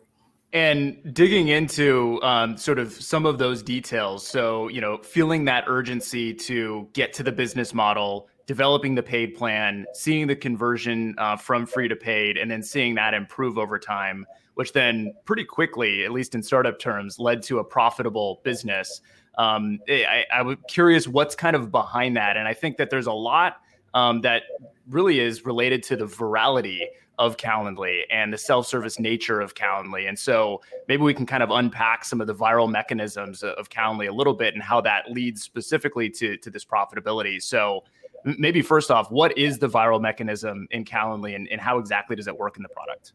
And 0.51 1.13
digging 1.13 1.49
into 1.49 2.19
um, 2.23 2.57
sort 2.57 2.79
of 2.79 2.91
some 2.91 3.27
of 3.27 3.37
those 3.37 3.61
details, 3.61 4.25
so 4.25 4.67
you 4.69 4.81
know, 4.81 4.97
feeling 4.97 5.45
that 5.45 5.65
urgency 5.67 6.33
to 6.33 6.87
get 6.93 7.13
to 7.13 7.23
the 7.23 7.31
business 7.31 7.71
model, 7.71 8.27
developing 8.47 8.95
the 8.95 9.03
paid 9.03 9.35
plan, 9.35 9.85
seeing 9.93 10.25
the 10.25 10.35
conversion 10.35 11.13
uh, 11.19 11.37
from 11.37 11.67
free 11.67 11.87
to 11.87 11.95
paid, 11.95 12.37
and 12.37 12.49
then 12.49 12.63
seeing 12.63 12.95
that 12.95 13.13
improve 13.13 13.59
over 13.59 13.77
time 13.77 14.25
which 14.59 14.73
then 14.73 15.13
pretty 15.23 15.45
quickly, 15.45 16.03
at 16.03 16.11
least 16.11 16.35
in 16.35 16.43
startup 16.43 16.77
terms, 16.77 17.17
led 17.17 17.41
to 17.41 17.59
a 17.59 17.63
profitable 17.63 18.41
business. 18.43 18.99
Um, 19.37 19.79
I, 19.87 20.25
I 20.33 20.41
was 20.41 20.57
curious 20.67 21.07
what's 21.07 21.33
kind 21.33 21.55
of 21.55 21.71
behind 21.71 22.17
that. 22.17 22.35
And 22.35 22.45
I 22.45 22.53
think 22.53 22.75
that 22.75 22.89
there's 22.89 23.07
a 23.07 23.13
lot 23.13 23.61
um, 23.93 24.19
that 24.19 24.43
really 24.89 25.21
is 25.21 25.45
related 25.45 25.81
to 25.83 25.95
the 25.95 26.03
virality 26.03 26.81
of 27.19 27.35
Calendly 27.35 28.03
and 28.09 28.33
the 28.33 28.37
self-service 28.37 28.97
nature 28.97 29.41
of 29.41 29.53
Calendly. 29.53 30.07
And 30.07 30.17
so 30.17 30.61
maybe 30.87 31.03
we 31.03 31.13
can 31.13 31.25
kind 31.25 31.43
of 31.43 31.51
unpack 31.51 32.05
some 32.05 32.21
of 32.21 32.27
the 32.27 32.33
viral 32.33 32.71
mechanisms 32.71 33.43
of 33.43 33.69
Calendly 33.69 34.07
a 34.07 34.11
little 34.11 34.33
bit 34.33 34.53
and 34.53 34.63
how 34.63 34.79
that 34.81 35.11
leads 35.11 35.43
specifically 35.43 36.09
to, 36.11 36.37
to 36.37 36.49
this 36.49 36.63
profitability. 36.63 37.41
So 37.43 37.83
maybe 38.23 38.61
first 38.61 38.89
off, 38.89 39.11
what 39.11 39.37
is 39.37 39.59
the 39.59 39.67
viral 39.67 40.01
mechanism 40.01 40.65
in 40.71 40.85
Calendly 40.85 41.35
and, 41.35 41.47
and 41.49 41.59
how 41.59 41.77
exactly 41.77 42.15
does 42.15 42.27
it 42.27 42.37
work 42.37 42.55
in 42.55 42.63
the 42.63 42.69
product? 42.69 43.11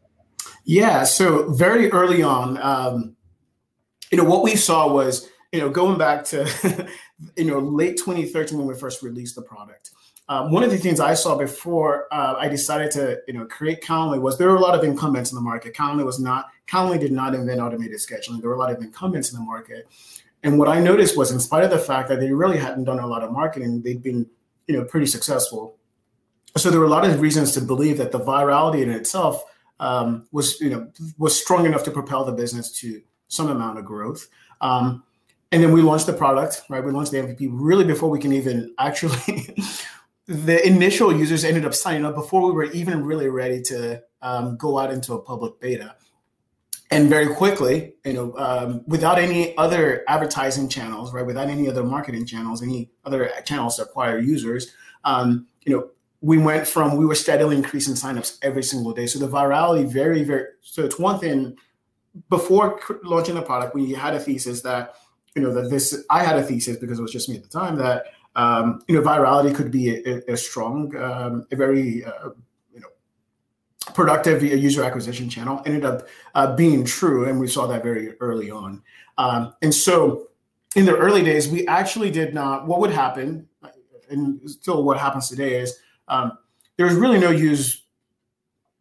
Yeah. 0.63 1.03
So 1.03 1.51
very 1.51 1.91
early 1.91 2.21
on, 2.21 2.59
um, 2.61 3.15
you 4.11 4.19
know, 4.19 4.23
what 4.23 4.43
we 4.43 4.55
saw 4.55 4.87
was, 4.87 5.27
you 5.51 5.59
know, 5.59 5.69
going 5.69 5.97
back 5.97 6.25
to, 6.25 6.87
you 7.35 7.45
know, 7.45 7.59
late 7.59 7.97
2013 7.97 8.57
when 8.57 8.67
we 8.67 8.75
first 8.75 9.01
released 9.01 9.35
the 9.35 9.41
product. 9.41 9.91
Um, 10.27 10.51
one 10.51 10.63
of 10.63 10.71
the 10.71 10.77
things 10.77 10.99
I 10.99 11.13
saw 11.13 11.37
before 11.37 12.07
uh, 12.11 12.35
I 12.37 12.47
decided 12.47 12.91
to, 12.91 13.21
you 13.27 13.33
know, 13.33 13.45
create 13.45 13.81
Calendly 13.81 14.19
was 14.19 14.37
there 14.37 14.49
were 14.49 14.55
a 14.55 14.61
lot 14.61 14.73
of 14.73 14.83
incumbents 14.83 15.31
in 15.31 15.35
the 15.35 15.41
market. 15.41 15.75
Calendly 15.75 16.03
was 16.03 16.19
not, 16.19 16.47
Calendly 16.67 16.99
did 16.99 17.11
not 17.11 17.35
invent 17.35 17.61
automated 17.61 17.99
scheduling. 17.99 18.41
There 18.41 18.49
were 18.49 18.55
a 18.55 18.59
lot 18.59 18.71
of 18.71 18.81
incumbents 18.81 19.31
in 19.31 19.39
the 19.39 19.45
market. 19.45 19.87
And 20.43 20.57
what 20.57 20.67
I 20.67 20.79
noticed 20.79 21.15
was, 21.15 21.31
in 21.31 21.39
spite 21.39 21.63
of 21.63 21.69
the 21.69 21.79
fact 21.79 22.09
that 22.09 22.19
they 22.19 22.31
really 22.31 22.57
hadn't 22.57 22.85
done 22.85 22.99
a 22.99 23.07
lot 23.07 23.23
of 23.23 23.31
marketing, 23.31 23.81
they'd 23.81 24.01
been, 24.01 24.25
you 24.67 24.77
know, 24.77 24.83
pretty 24.83 25.05
successful. 25.05 25.77
So 26.57 26.69
there 26.69 26.79
were 26.79 26.85
a 26.85 26.89
lot 26.89 27.05
of 27.05 27.19
reasons 27.21 27.51
to 27.53 27.61
believe 27.61 27.97
that 27.97 28.11
the 28.11 28.19
virality 28.19 28.81
in 28.81 28.89
itself 28.89 29.43
um, 29.79 30.27
was 30.31 30.59
you 30.61 30.69
know 30.69 30.87
was 31.17 31.39
strong 31.39 31.65
enough 31.65 31.83
to 31.83 31.91
propel 31.91 32.23
the 32.23 32.31
business 32.31 32.71
to 32.79 33.01
some 33.27 33.49
amount 33.49 33.77
of 33.77 33.85
growth. 33.85 34.27
Um, 34.61 35.03
and 35.51 35.63
then 35.63 35.71
we 35.71 35.81
launched 35.81 36.05
the 36.05 36.13
product, 36.13 36.63
right? 36.69 36.83
We 36.83 36.91
launched 36.91 37.11
the 37.11 37.17
MVP 37.17 37.49
really 37.51 37.85
before 37.85 38.09
we 38.09 38.19
can 38.19 38.33
even 38.33 38.73
actually. 38.77 39.55
the 40.27 40.65
initial 40.65 41.15
users 41.15 41.43
ended 41.43 41.65
up 41.65 41.73
signing 41.73 42.03
up 42.03 42.15
before 42.15 42.47
we 42.47 42.51
were 42.51 42.71
even 42.71 43.05
really 43.05 43.29
ready 43.29 43.61
to 43.61 44.01
um, 44.21 44.57
go 44.57 44.79
out 44.79 44.91
into 44.91 45.13
a 45.13 45.21
public 45.21 45.59
beta. 45.59 45.95
and 46.91 47.09
very 47.09 47.27
quickly, 47.33 47.93
you 48.03 48.13
know, 48.13 48.35
um, 48.37 48.83
without 48.87 49.19
any 49.19 49.55
other 49.57 50.03
advertising 50.07 50.67
channels, 50.67 51.13
right, 51.13 51.25
without 51.25 51.47
any 51.47 51.67
other 51.69 51.83
marketing 51.83 52.25
channels, 52.25 52.63
any 52.63 52.89
other 53.05 53.29
channels 53.45 53.75
to 53.75 53.83
acquire 53.83 54.17
users, 54.17 54.73
um, 55.03 55.47
you 55.63 55.75
know, 55.75 55.89
we 56.21 56.39
went 56.39 56.67
from 56.67 56.97
we 56.97 57.05
were 57.05 57.15
steadily 57.15 57.55
increasing 57.55 57.93
signups 57.93 58.39
every 58.41 58.63
single 58.63 58.93
day. 58.93 59.05
So 59.05 59.19
the 59.19 59.27
virality, 59.27 59.87
very, 59.87 60.23
very. 60.23 60.45
So 60.61 60.83
it's 60.83 60.97
one 60.97 61.19
thing 61.19 61.55
before 62.29 62.79
launching 63.03 63.35
the 63.35 63.41
product, 63.41 63.75
we 63.75 63.91
had 63.91 64.15
a 64.15 64.19
thesis 64.19 64.61
that 64.61 64.95
you 65.35 65.41
know 65.41 65.53
that 65.53 65.69
this. 65.69 66.05
I 66.09 66.23
had 66.23 66.37
a 66.37 66.43
thesis 66.43 66.77
because 66.77 66.97
it 66.97 67.01
was 67.01 67.11
just 67.11 67.29
me 67.29 67.35
at 67.35 67.43
the 67.43 67.49
time 67.49 67.75
that 67.75 68.05
um, 68.35 68.81
you 68.87 68.95
know 68.95 69.01
virality 69.01 69.53
could 69.53 69.69
be 69.69 69.89
a, 69.89 70.21
a 70.29 70.37
strong, 70.37 70.95
um, 70.95 71.45
a 71.51 71.55
very 71.55 72.05
uh, 72.05 72.29
you 72.73 72.79
know 72.79 72.87
productive 73.93 74.41
user 74.41 74.83
acquisition 74.83 75.29
channel. 75.29 75.61
Ended 75.65 75.85
up 75.85 76.07
uh, 76.33 76.55
being 76.55 76.85
true, 76.85 77.25
and 77.25 77.39
we 77.39 77.47
saw 77.47 77.67
that 77.67 77.83
very 77.83 78.13
early 78.19 78.49
on. 78.49 78.81
Um, 79.17 79.53
and 79.61 79.73
so 79.73 80.29
in 80.75 80.85
the 80.85 80.95
early 80.95 81.23
days, 81.23 81.49
we 81.49 81.67
actually 81.67 82.11
did 82.11 82.33
not. 82.33 82.65
What 82.65 82.79
would 82.79 82.91
happen, 82.91 83.47
and 84.09 84.49
still 84.49 84.83
what 84.83 84.97
happens 84.97 85.27
today 85.27 85.59
is 85.59 85.77
um, 86.07 86.37
there's 86.77 86.95
really 86.95 87.19
no 87.19 87.29
use. 87.29 87.83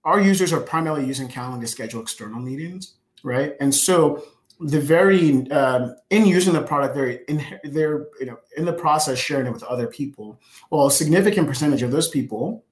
Our 0.05 0.21
users 0.21 0.53
are 0.53 0.61
primarily 0.61 1.07
using 1.07 1.29
Calendly 1.29 1.63
to 1.63 1.67
schedule 1.67 2.03
external 2.03 2.39
meetings, 2.39 2.95
right? 3.23 3.55
And 3.59 3.75
so 3.75 4.23
the 4.61 4.81
very 4.81 5.51
um, 5.51 5.97
in 6.11 6.27
using 6.27 6.53
the 6.53 6.63
product, 6.63 6.95
they're 6.95 7.11
in, 7.11 7.45
they're 7.65 8.07
you 8.21 8.27
know 8.27 8.39
in 8.57 8.65
the 8.65 8.73
process 8.73 9.19
sharing 9.19 9.47
it 9.47 9.53
with 9.53 9.63
other 9.65 9.87
people. 9.87 10.41
Well, 10.71 10.87
a 10.87 10.91
significant 10.91 11.49
percentage 11.49 11.83
of 11.83 11.91
those 11.91 12.09
people 12.09 12.65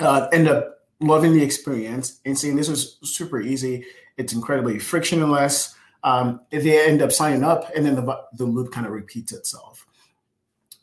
uh, 0.00 0.28
end 0.32 0.48
up 0.48 0.78
loving 1.00 1.32
the 1.32 1.42
experience 1.42 2.20
and 2.24 2.38
saying 2.38 2.56
this 2.56 2.68
is 2.68 2.98
super 3.02 3.40
easy. 3.40 3.84
It's 4.16 4.32
incredibly 4.32 4.78
frictionless. 4.78 5.74
Um, 6.02 6.40
they 6.50 6.86
end 6.86 7.02
up 7.02 7.12
signing 7.12 7.44
up, 7.44 7.70
and 7.74 7.84
then 7.84 7.94
the 7.96 8.20
the 8.34 8.44
loop 8.44 8.72
kind 8.72 8.86
of 8.86 8.92
repeats 8.92 9.32
itself. 9.32 9.86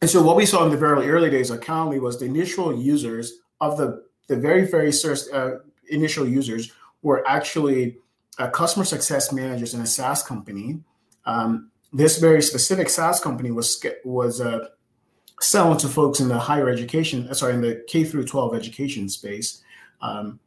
And 0.02 0.10
so 0.10 0.22
what 0.22 0.36
we 0.36 0.48
saw 0.48 0.66
in 0.66 0.72
the 0.72 0.78
very 0.78 1.10
early 1.10 1.30
days 1.30 1.52
of 1.52 1.60
Calendly 1.60 2.02
was 2.02 2.20
the 2.20 2.26
initial 2.26 2.76
users 2.76 3.34
of 3.60 3.78
the 3.78 4.04
the 4.28 4.36
very 4.36 4.66
very 4.66 4.92
first 4.92 5.32
uh, 5.34 5.58
initial 5.90 6.28
users 6.28 6.72
were 7.02 7.28
actually 7.28 7.98
uh, 8.38 8.50
customer 8.50 8.86
success 8.86 9.32
managers 9.32 9.74
in 9.74 9.82
a 9.82 9.86
SaaS 9.86 10.24
company. 10.24 10.80
Um, 11.26 11.72
this 11.94 12.18
very 12.18 12.42
specific 12.42 12.90
SaaS 12.90 13.20
company 13.20 13.52
was 13.52 13.84
was 14.06 14.42
uh, 14.42 14.70
selling 15.42 15.78
to 15.80 15.88
folks 15.88 16.20
in 16.20 16.28
the 16.28 16.40
higher 16.40 16.70
education, 16.70 17.28
uh, 17.30 17.34
sorry, 17.34 17.54
in 17.54 17.62
the 17.62 17.84
K 17.88 18.04
through 18.04 18.26
12 18.26 18.56
education 18.56 19.10
space. 19.10 19.62
Um, 20.02 20.40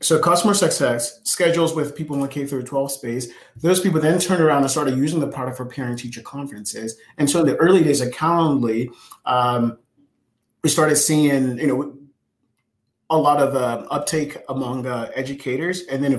so 0.00 0.18
customer 0.18 0.54
success 0.54 1.20
schedules 1.22 1.74
with 1.74 1.94
people 1.94 2.16
in 2.16 2.22
the 2.22 2.28
K 2.28 2.44
through 2.44 2.64
12 2.64 2.92
space. 2.92 3.28
Those 3.56 3.80
people 3.80 4.00
then 4.00 4.18
turned 4.18 4.42
around 4.42 4.62
and 4.62 4.70
started 4.70 4.96
using 4.96 5.20
the 5.20 5.28
product 5.28 5.56
for 5.56 5.64
parent 5.64 6.00
teacher 6.00 6.22
conferences. 6.22 6.96
And 7.18 7.30
so 7.30 7.40
in 7.40 7.46
the 7.46 7.56
early 7.56 7.84
days 7.84 8.00
of 8.00 8.08
Calendly, 8.08 8.90
um, 9.26 9.78
we 10.62 10.70
started 10.70 10.96
seeing, 10.96 11.58
you 11.58 11.66
know, 11.66 11.98
a 13.10 13.16
lot 13.16 13.40
of 13.40 13.54
uh, 13.54 13.86
uptake 13.90 14.38
among 14.48 14.86
uh, 14.86 15.10
educators, 15.14 15.82
and 15.82 16.02
then 16.02 16.12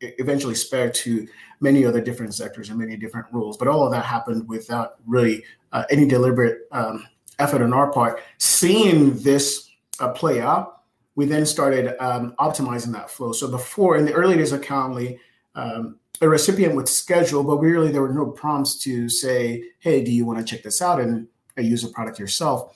eventually 0.00 0.54
spread 0.54 0.94
to 0.94 1.26
many 1.60 1.84
other 1.84 2.00
different 2.00 2.34
sectors 2.34 2.70
and 2.70 2.78
many 2.78 2.96
different 2.96 3.26
roles. 3.32 3.56
But 3.56 3.68
all 3.68 3.84
of 3.84 3.92
that 3.92 4.04
happened 4.04 4.48
without 4.48 4.96
really 5.06 5.44
uh, 5.72 5.84
any 5.90 6.06
deliberate 6.06 6.68
um, 6.72 7.06
effort 7.38 7.62
on 7.62 7.72
our 7.72 7.92
part. 7.92 8.22
Seeing 8.38 9.18
this 9.18 9.70
uh, 10.00 10.10
play 10.12 10.40
out 10.40 10.80
we 11.20 11.26
then 11.26 11.44
started 11.44 12.02
um, 12.02 12.34
optimizing 12.38 12.92
that 12.92 13.10
flow. 13.10 13.32
So 13.32 13.46
before, 13.46 13.96
in 13.96 14.06
the 14.06 14.12
early 14.12 14.36
days 14.36 14.52
of 14.52 14.60
Calendly, 14.62 15.18
um, 15.54 15.98
a 16.22 16.28
recipient 16.28 16.74
would 16.74 16.88
schedule, 16.88 17.42
but 17.42 17.58
really 17.58 17.90
there 17.90 18.02
were 18.02 18.14
no 18.14 18.26
prompts 18.26 18.78
to 18.84 19.08
say, 19.08 19.64
"Hey, 19.80 20.02
do 20.02 20.10
you 20.12 20.24
want 20.24 20.38
to 20.38 20.44
check 20.44 20.62
this 20.62 20.80
out 20.80 21.00
and 21.00 21.26
uh, 21.58 21.62
use 21.62 21.82
the 21.82 21.88
product 21.88 22.18
yourself?" 22.18 22.74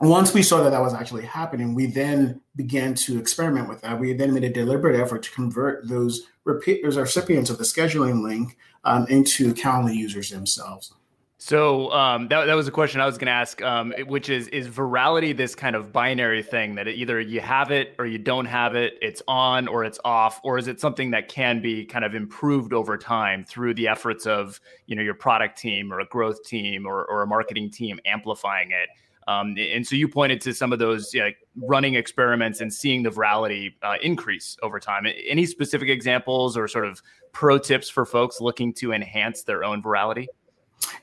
Once 0.00 0.34
we 0.34 0.42
saw 0.42 0.62
that 0.62 0.70
that 0.70 0.82
was 0.82 0.92
actually 0.92 1.24
happening, 1.24 1.74
we 1.74 1.86
then 1.86 2.38
began 2.54 2.94
to 2.94 3.18
experiment 3.18 3.66
with 3.66 3.80
that. 3.80 3.98
We 3.98 4.12
then 4.12 4.34
made 4.34 4.44
a 4.44 4.50
deliberate 4.50 4.98
effort 5.00 5.22
to 5.22 5.30
convert 5.30 5.88
those, 5.88 6.26
repeat, 6.44 6.82
those 6.82 6.98
recipients 6.98 7.48
of 7.48 7.56
the 7.56 7.64
scheduling 7.64 8.22
link 8.22 8.58
um, 8.84 9.06
into 9.08 9.54
Calendly 9.54 9.94
users 9.94 10.30
themselves. 10.30 10.92
So 11.38 11.92
um, 11.92 12.28
that, 12.28 12.46
that 12.46 12.54
was 12.54 12.66
a 12.66 12.70
question 12.70 13.00
I 13.00 13.06
was 13.06 13.18
going 13.18 13.26
to 13.26 13.32
ask, 13.32 13.62
um, 13.62 13.94
which 14.06 14.30
is 14.30 14.48
is 14.48 14.68
virality 14.68 15.36
this 15.36 15.54
kind 15.54 15.76
of 15.76 15.92
binary 15.92 16.42
thing 16.42 16.74
that 16.76 16.88
either 16.88 17.20
you 17.20 17.40
have 17.40 17.70
it 17.70 17.94
or 17.98 18.06
you 18.06 18.18
don't 18.18 18.46
have 18.46 18.74
it, 18.74 18.98
it's 19.02 19.22
on 19.28 19.68
or 19.68 19.84
it's 19.84 20.00
off, 20.04 20.40
or 20.44 20.56
is 20.56 20.66
it 20.66 20.80
something 20.80 21.10
that 21.10 21.28
can 21.28 21.60
be 21.60 21.84
kind 21.84 22.04
of 22.06 22.14
improved 22.14 22.72
over 22.72 22.96
time 22.96 23.44
through 23.44 23.74
the 23.74 23.86
efforts 23.86 24.26
of 24.26 24.60
you 24.86 24.96
know 24.96 25.02
your 25.02 25.14
product 25.14 25.58
team 25.58 25.92
or 25.92 26.00
a 26.00 26.06
growth 26.06 26.42
team 26.42 26.86
or, 26.86 27.04
or 27.04 27.22
a 27.22 27.26
marketing 27.26 27.70
team 27.70 28.00
amplifying 28.06 28.70
it? 28.70 28.88
Um, 29.28 29.56
and 29.58 29.86
so 29.86 29.96
you 29.96 30.08
pointed 30.08 30.40
to 30.42 30.54
some 30.54 30.72
of 30.72 30.78
those 30.78 31.12
you 31.12 31.20
know, 31.20 31.30
running 31.56 31.94
experiments 31.94 32.60
and 32.60 32.72
seeing 32.72 33.02
the 33.02 33.10
virality 33.10 33.74
uh, 33.82 33.96
increase 34.02 34.56
over 34.62 34.78
time. 34.78 35.06
Any 35.26 35.46
specific 35.46 35.88
examples 35.88 36.56
or 36.56 36.68
sort 36.68 36.86
of 36.86 37.02
pro 37.32 37.58
tips 37.58 37.88
for 37.88 38.06
folks 38.06 38.40
looking 38.40 38.72
to 38.74 38.92
enhance 38.92 39.42
their 39.42 39.64
own 39.64 39.82
virality? 39.82 40.26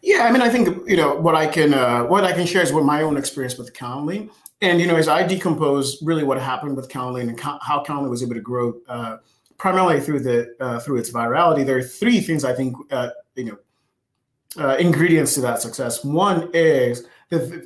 Yeah, 0.01 0.25
I 0.25 0.31
mean, 0.31 0.41
I 0.41 0.49
think 0.49 0.87
you 0.87 0.97
know 0.97 1.15
what 1.15 1.35
I 1.35 1.47
can 1.47 1.73
uh, 1.73 2.03
what 2.03 2.23
I 2.23 2.31
can 2.31 2.45
share 2.45 2.61
is 2.61 2.71
what 2.71 2.85
my 2.85 3.01
own 3.01 3.17
experience 3.17 3.57
with 3.57 3.73
Calendly, 3.73 4.29
and 4.61 4.79
you 4.79 4.87
know, 4.87 4.95
as 4.95 5.07
I 5.07 5.25
decompose 5.25 6.01
really 6.01 6.23
what 6.23 6.39
happened 6.39 6.75
with 6.75 6.89
Calendly 6.89 7.21
and 7.21 7.39
how 7.39 7.83
Calendly 7.83 8.09
was 8.09 8.21
able 8.21 8.35
to 8.35 8.41
grow 8.41 8.75
uh, 8.87 9.17
primarily 9.57 9.99
through 9.99 10.19
the 10.19 10.55
uh, 10.59 10.79
through 10.79 10.97
its 10.97 11.11
virality. 11.11 11.65
There 11.65 11.77
are 11.77 11.83
three 11.83 12.21
things 12.21 12.43
I 12.43 12.53
think 12.53 12.75
uh, 12.91 13.09
you 13.35 13.45
know 13.45 14.63
uh, 14.63 14.75
ingredients 14.77 15.33
to 15.35 15.41
that 15.41 15.61
success. 15.61 16.03
One 16.03 16.49
is 16.53 17.05
that 17.29 17.65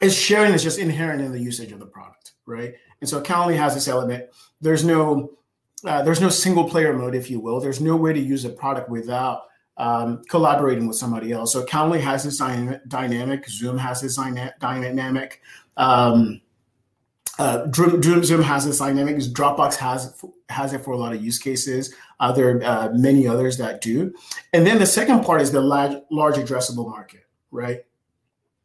is 0.00 0.14
sharing 0.16 0.52
is 0.52 0.62
just 0.62 0.78
inherent 0.78 1.20
in 1.20 1.32
the 1.32 1.40
usage 1.40 1.72
of 1.72 1.78
the 1.78 1.86
product, 1.86 2.32
right? 2.46 2.74
And 3.00 3.08
so 3.08 3.20
Calendly 3.20 3.56
has 3.56 3.74
this 3.74 3.88
element. 3.88 4.26
There's 4.60 4.84
no 4.84 5.32
uh, 5.84 6.02
there's 6.02 6.20
no 6.20 6.28
single 6.28 6.68
player 6.68 6.92
mode, 6.92 7.14
if 7.14 7.30
you 7.30 7.38
will. 7.38 7.60
There's 7.60 7.80
no 7.80 7.94
way 7.96 8.12
to 8.12 8.18
use 8.18 8.44
a 8.44 8.50
product 8.50 8.90
without 8.90 9.42
um, 9.76 10.22
collaborating 10.28 10.88
with 10.88 10.96
somebody 10.96 11.32
else. 11.32 11.52
So 11.52 11.64
Calendly 11.64 12.00
has 12.00 12.24
this 12.24 12.38
dynamic, 12.88 13.48
Zoom 13.48 13.78
has 13.78 14.00
this 14.00 14.16
dynamic, 14.58 15.40
um, 15.76 16.40
uh, 17.38 17.70
Zoom, 17.72 18.24
Zoom 18.24 18.42
has 18.42 18.66
this 18.66 18.78
dynamic. 18.78 19.16
Dropbox 19.18 19.76
has 19.76 20.20
has 20.48 20.72
it 20.72 20.82
for 20.82 20.90
a 20.90 20.96
lot 20.96 21.12
of 21.12 21.22
use 21.22 21.38
cases. 21.38 21.94
Uh, 22.18 22.32
there 22.32 22.60
are 22.64 22.92
many 22.94 23.28
others 23.28 23.56
that 23.58 23.80
do. 23.80 24.12
And 24.52 24.66
then 24.66 24.78
the 24.78 24.86
second 24.86 25.24
part 25.24 25.40
is 25.40 25.52
the 25.52 25.60
large, 25.60 25.96
large 26.10 26.34
addressable 26.34 26.90
market, 26.90 27.26
right? 27.52 27.84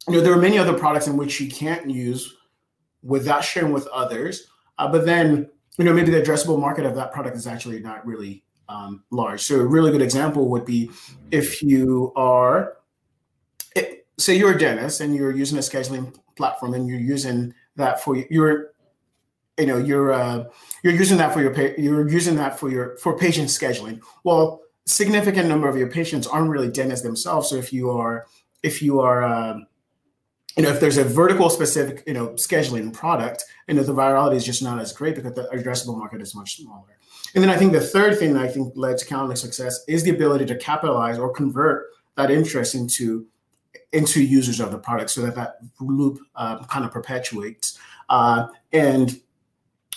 You 0.08 0.14
know, 0.14 0.20
there 0.20 0.32
are 0.32 0.40
many 0.40 0.58
other 0.58 0.74
products 0.74 1.06
in 1.06 1.16
which 1.16 1.40
you 1.40 1.48
can't 1.50 1.88
use 1.90 2.36
without 3.02 3.44
sharing 3.44 3.72
with 3.72 3.86
others. 3.88 4.48
Uh, 4.78 4.90
but 4.90 5.06
then, 5.06 5.48
you 5.78 5.84
know, 5.84 5.92
maybe 5.92 6.10
the 6.10 6.20
addressable 6.20 6.58
market 6.58 6.84
of 6.84 6.94
that 6.96 7.12
product 7.12 7.36
is 7.36 7.46
actually 7.46 7.80
not 7.80 8.06
really 8.06 8.42
um, 8.68 9.04
large. 9.10 9.42
So 9.42 9.60
a 9.60 9.64
really 9.64 9.92
good 9.92 10.02
example 10.02 10.48
would 10.50 10.64
be 10.64 10.90
if 11.30 11.62
you 11.62 12.12
are, 12.16 12.76
say 14.18 14.36
you're 14.36 14.52
a 14.52 14.58
dentist 14.58 15.00
and 15.00 15.14
you're 15.14 15.34
using 15.34 15.58
a 15.58 15.60
scheduling 15.60 16.14
platform 16.36 16.74
and 16.74 16.88
you're 16.88 17.00
using 17.00 17.54
that 17.76 18.00
for 18.00 18.16
your, 18.16 18.72
you 19.58 19.66
know, 19.66 19.76
you're 19.76 20.12
uh, 20.12 20.44
you're 20.82 20.94
using 20.94 21.16
that 21.18 21.32
for 21.32 21.40
your 21.40 21.52
you're 21.78 22.08
using 22.08 22.36
that 22.36 22.58
for 22.58 22.70
your 22.70 22.96
for 22.98 23.16
patient 23.16 23.48
scheduling. 23.48 24.00
Well, 24.24 24.60
significant 24.86 25.48
number 25.48 25.68
of 25.68 25.76
your 25.76 25.90
patients 25.90 26.26
aren't 26.26 26.50
really 26.50 26.70
dentists 26.70 27.04
themselves. 27.04 27.50
So 27.50 27.56
if 27.56 27.72
you 27.72 27.90
are 27.90 28.26
if 28.62 28.82
you 28.82 29.00
are 29.00 29.22
um, 29.22 29.66
you 30.56 30.62
know, 30.62 30.70
if 30.70 30.80
there's 30.80 30.98
a 30.98 31.04
vertical 31.04 31.50
specific, 31.50 32.04
you 32.06 32.14
know, 32.14 32.28
scheduling 32.30 32.92
product, 32.92 33.44
you 33.66 33.74
know, 33.74 33.82
the 33.82 33.92
virality 33.92 34.36
is 34.36 34.44
just 34.44 34.62
not 34.62 34.78
as 34.78 34.92
great 34.92 35.16
because 35.16 35.34
the 35.34 35.48
addressable 35.52 35.98
market 35.98 36.20
is 36.20 36.34
much 36.34 36.56
smaller. 36.56 36.96
And 37.34 37.42
then 37.42 37.50
I 37.50 37.56
think 37.56 37.72
the 37.72 37.80
third 37.80 38.18
thing 38.18 38.34
that 38.34 38.42
I 38.42 38.48
think 38.48 38.72
led 38.76 38.98
to 38.98 39.04
Calendly 39.04 39.36
success 39.36 39.84
is 39.88 40.04
the 40.04 40.10
ability 40.10 40.46
to 40.46 40.56
capitalize 40.56 41.18
or 41.18 41.32
convert 41.32 41.86
that 42.16 42.30
interest 42.30 42.74
into 42.74 43.26
into 43.92 44.22
users 44.22 44.60
of 44.60 44.70
the 44.70 44.78
product, 44.78 45.10
so 45.10 45.20
that 45.22 45.34
that 45.34 45.58
loop 45.80 46.20
um, 46.36 46.64
kind 46.64 46.84
of 46.84 46.92
perpetuates. 46.92 47.78
Uh, 48.08 48.48
and 48.72 49.20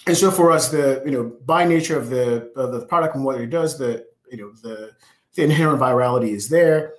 and 0.08 0.18
so 0.18 0.32
for 0.32 0.52
us, 0.52 0.70
the 0.70 1.04
you 1.06 1.12
know 1.12 1.32
by 1.46 1.64
nature 1.64 1.98
of 1.98 2.10
the 2.10 2.52
of 2.56 2.72
the 2.72 2.86
product 2.88 3.16
and 3.16 3.24
what 3.24 3.40
it 3.40 3.48
does, 3.48 3.78
the 3.78 4.06
you 4.32 4.38
know 4.38 4.52
the 4.64 4.92
the 5.36 5.44
inherent 5.44 5.80
virality 5.80 6.30
is 6.30 6.50
there. 6.50 6.94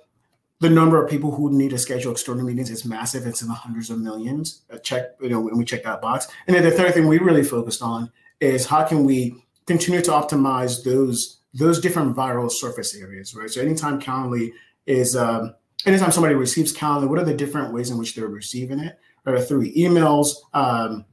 The 0.61 0.69
number 0.69 1.01
of 1.01 1.09
people 1.09 1.31
who 1.31 1.51
need 1.51 1.69
to 1.69 1.77
schedule 1.77 2.11
external 2.11 2.45
meetings 2.45 2.69
is 2.69 2.83
massive. 2.83 3.25
It's 3.25 3.41
in 3.41 3.47
the 3.47 3.53
hundreds 3.53 3.89
of 3.89 3.99
millions. 3.99 4.63
Check 4.83 5.11
you 5.21 5.29
know 5.29 5.39
when 5.39 5.57
we 5.57 5.65
check 5.65 5.83
that 5.83 6.01
box. 6.01 6.27
And 6.47 6.55
then 6.55 6.63
the 6.63 6.71
third 6.71 6.93
thing 6.93 7.07
we 7.07 7.17
really 7.17 7.43
focused 7.43 7.81
on 7.81 8.11
is 8.41 8.65
how 8.65 8.83
can 8.85 9.05
we 9.05 9.35
continue 9.65 10.01
to 10.01 10.11
optimize 10.11 10.83
those 10.83 11.39
those 11.53 11.79
different 11.79 12.15
viral 12.15 12.51
surface 12.51 12.95
areas, 12.95 13.33
right? 13.33 13.49
So 13.49 13.61
anytime 13.61 13.99
Calendly 13.99 14.51
is 14.85 15.15
um, 15.15 15.55
anytime 15.85 16.11
somebody 16.11 16.35
receives 16.35 16.75
Calendly, 16.75 17.07
what 17.07 17.19
are 17.19 17.25
the 17.25 17.33
different 17.33 17.73
ways 17.73 17.89
in 17.89 17.97
which 17.97 18.15
they're 18.15 18.27
receiving 18.27 18.79
it? 18.79 18.99
Right, 19.25 19.43
through 19.43 19.71
emails, 19.73 20.29
um, 20.53 21.05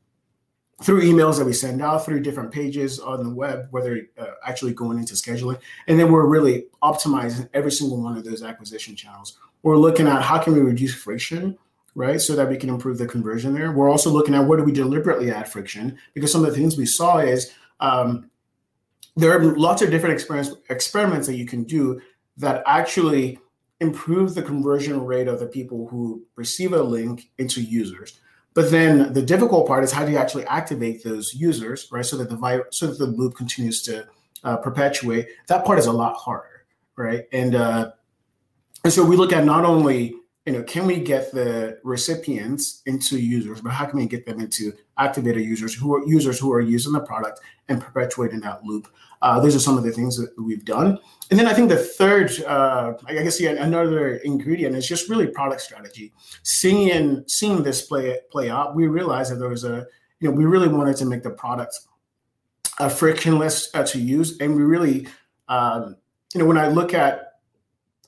through 0.83 1.03
emails 1.03 1.39
that 1.39 1.47
we 1.47 1.53
send 1.53 1.81
out, 1.81 2.05
through 2.05 2.21
different 2.21 2.53
pages 2.53 3.01
on 3.01 3.25
the 3.25 3.31
web, 3.31 3.67
whether 3.71 4.03
uh, 4.19 4.27
actually 4.45 4.75
going 4.75 4.99
into 4.99 5.15
scheduling, 5.15 5.59
and 5.89 5.99
then 5.99 6.13
we're 6.13 6.27
really 6.27 6.67
optimizing 6.83 7.49
every 7.55 7.73
single 7.73 8.03
one 8.03 8.17
of 8.17 8.25
those 8.25 8.43
acquisition 8.43 8.95
channels. 8.95 9.39
We're 9.63 9.79
looking 9.79 10.07
at 10.07 10.23
how 10.23 10.39
can 10.39 10.55
we 10.55 10.61
reduce 10.61 10.95
friction 10.95 11.59
right? 11.97 12.21
So 12.21 12.37
that 12.37 12.49
we 12.49 12.59
can 12.59 12.69
improve 12.69 12.99
the 12.99 13.07
conversion 13.07 13.55
there. 13.55 13.73
We're 13.73 13.91
also 13.91 14.11
looking 14.11 14.35
at 14.35 14.47
where 14.47 14.59
do 14.59 14.65
we 14.65 14.71
deliberately 14.71 15.33
add 15.33 15.49
friction 15.49 15.99
because 16.13 16.31
some 16.31 16.45
of 16.45 16.51
the 16.51 16.57
things 16.57 16.77
we 16.77 16.85
saw 16.85 17.19
is 17.19 17.53
um, 17.81 18.31
there 19.17 19.33
are 19.33 19.57
lots 19.57 19.81
of 19.81 19.91
different 19.91 20.21
experiments 20.69 21.27
that 21.27 21.37
you 21.37 21.47
can 21.47 21.65
do 21.65 22.01
that 22.37 22.63
actually 22.67 23.39
improve 23.81 24.35
the 24.35 24.43
conversion 24.43 25.05
rate 25.05 25.27
of 25.27 25.41
the 25.41 25.47
people 25.47 25.89
who 25.89 26.23
receive 26.37 26.75
a 26.75 26.83
link 26.83 27.31
into 27.39 27.63
users. 27.63 28.21
But 28.57 28.71
then 28.71 29.13
the 29.13 29.21
difficult 29.21 29.69
part 29.69 29.85
is 29.85 29.93
how 29.93 30.07
do 30.07 30.11
you 30.11 30.17
actually 30.17 30.47
activate 30.47 31.05
those 31.05 31.35
users, 31.35 31.89
right? 31.93 32.05
So 32.05 32.17
that 32.17 32.31
the 32.31 32.37
vi- 32.37 32.63
so 32.71 32.87
that 32.87 32.99
the 32.99 33.05
loop 33.05 33.35
continues 33.37 33.83
to 33.83 34.09
uh, 34.45 34.57
perpetuate. 34.57 35.29
That 35.49 35.67
part 35.67 35.79
is 35.79 35.85
a 35.85 35.93
lot 35.93 36.15
harder, 36.17 36.65
right? 36.97 37.25
And 37.33 37.55
uh, 37.55 37.91
and 38.83 38.91
so 38.91 39.05
we 39.05 39.15
look 39.15 39.35
at 39.35 39.45
not 39.45 39.67
only 39.67 40.15
you 40.47 40.53
know, 40.53 40.63
can 40.63 40.87
we 40.87 41.01
get 41.01 41.33
the 41.33 41.81
recipients 41.83 42.83
into 42.87 43.19
users, 43.19 43.61
but 43.61 43.71
how 43.73 43.85
can 43.85 43.99
we 43.99 44.07
get 44.07 44.25
them 44.25 44.41
into 44.41 44.73
activated 44.97 45.45
users 45.45 45.75
who 45.75 45.93
are 45.93 46.07
users 46.07 46.39
who 46.39 46.53
are 46.53 46.61
using 46.61 46.93
the 46.93 47.01
product 47.01 47.41
and 47.69 47.81
perpetuating 47.81 48.41
that 48.41 48.65
loop? 48.65 48.87
Uh, 49.23 49.41
those 49.41 49.57
are 49.57 49.61
some 49.61 49.77
of 49.77 49.83
the 49.83 49.91
things 49.91 50.17
that 50.17 50.33
we've 50.41 50.65
done. 50.65 50.99
And 51.31 51.39
then 51.39 51.49
I 51.49 51.53
think 51.53 51.69
the 51.69 51.77
third, 51.77 52.31
uh, 52.43 52.95
I 53.07 53.15
guess, 53.15 53.41
yeah, 53.41 53.51
another 53.53 54.17
ingredient 54.19 54.77
is 54.77 54.87
just 54.87 55.09
really 55.11 55.27
product 55.27 55.63
strategy. 55.63 56.13
Seeing 56.45 57.25
seeing 57.27 57.65
this 57.65 57.83
play 57.83 58.17
play 58.31 58.49
out, 58.49 58.77
we 58.77 58.87
realized 58.87 59.33
that 59.33 59.37
there 59.37 59.49
was 59.49 59.65
a, 59.65 59.87
you 60.21 60.29
know, 60.29 60.31
we 60.31 60.45
really 60.45 60.69
wanted 60.69 60.97
to 60.99 61.07
make 61.07 61.25
the 61.25 61.31
product 61.31 61.77
uh, 62.79 62.89
frictionless 62.89 63.69
uh, 63.75 63.83
to 63.85 63.99
use, 63.99 64.39
and 64.39 64.55
we 64.55 64.63
really, 64.63 65.09
um, 65.49 65.97
you 66.35 66.41
know, 66.41 66.47
when 66.47 66.59
I 66.59 66.69
look 66.69 66.95
at 66.95 67.26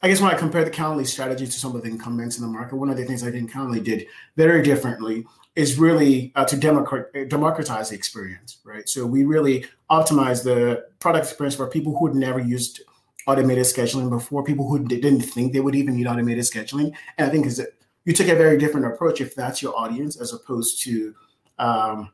I 0.01 0.09
guess 0.09 0.21
when 0.21 0.33
I 0.33 0.39
compare 0.39 0.65
the 0.65 0.71
Calendly 0.71 1.07
strategy 1.07 1.47
to 1.47 1.53
some 1.53 1.75
of 1.75 1.83
the 1.83 1.89
incumbents 1.89 2.37
in 2.37 2.43
the 2.43 2.49
market, 2.49 2.77
one 2.77 2.89
of 2.89 2.97
the 2.97 3.05
things 3.05 3.25
I 3.25 3.33
think 3.33 3.51
Calendly 3.51 3.83
did 3.83 4.07
very 4.37 4.63
differently 4.63 5.27
is 5.57 5.77
really 5.77 6.31
uh, 6.37 6.45
to 6.45 6.57
democratize 6.57 7.91
the 7.91 7.97
experience, 7.97 8.59
right? 8.63 8.89
So 8.89 9.05
we 9.05 9.25
really 9.25 9.67
optimize 9.91 10.45
the 10.45 10.87
product 11.01 11.27
experience 11.27 11.57
for 11.57 11.67
people 11.67 11.99
who 11.99 12.07
had 12.07 12.15
never 12.15 12.39
used 12.39 12.83
automated 13.27 13.65
scheduling 13.65 14.09
before, 14.09 14.45
people 14.45 14.69
who 14.69 14.87
didn't 14.87 15.23
think 15.23 15.53
they 15.53 15.61
would 15.61 15.75
even 15.75 15.97
need 15.97 16.07
automated 16.07 16.45
scheduling. 16.45 16.93
And 17.19 17.27
I 17.27 17.31
think 17.31 17.45
is 17.47 17.57
that 17.57 17.71
you 18.05 18.13
took 18.13 18.29
a 18.29 18.37
very 18.37 18.57
different 18.57 18.87
approach 18.87 19.21
if 19.21 19.35
that's 19.35 19.61
your 19.61 19.77
audience, 19.77 20.21
as 20.21 20.33
opposed 20.33 20.81
to 20.85 21.15
um, 21.59 22.13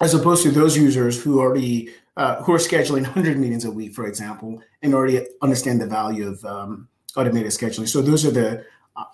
as 0.00 0.12
opposed 0.12 0.42
to 0.42 0.50
those 0.50 0.76
users 0.76 1.22
who 1.22 1.40
already 1.40 1.90
uh, 2.16 2.42
who 2.42 2.52
are 2.52 2.58
scheduling 2.58 3.02
100 3.02 3.38
meetings 3.38 3.64
a 3.64 3.70
week, 3.70 3.94
for 3.94 4.06
example, 4.06 4.60
and 4.82 4.92
already 4.92 5.24
understand 5.40 5.80
the 5.80 5.86
value 5.86 6.28
of 6.28 6.44
um, 6.44 6.88
automated 7.16 7.52
scheduling. 7.52 7.88
So 7.88 8.02
those 8.02 8.24
are 8.24 8.30
the, 8.30 8.64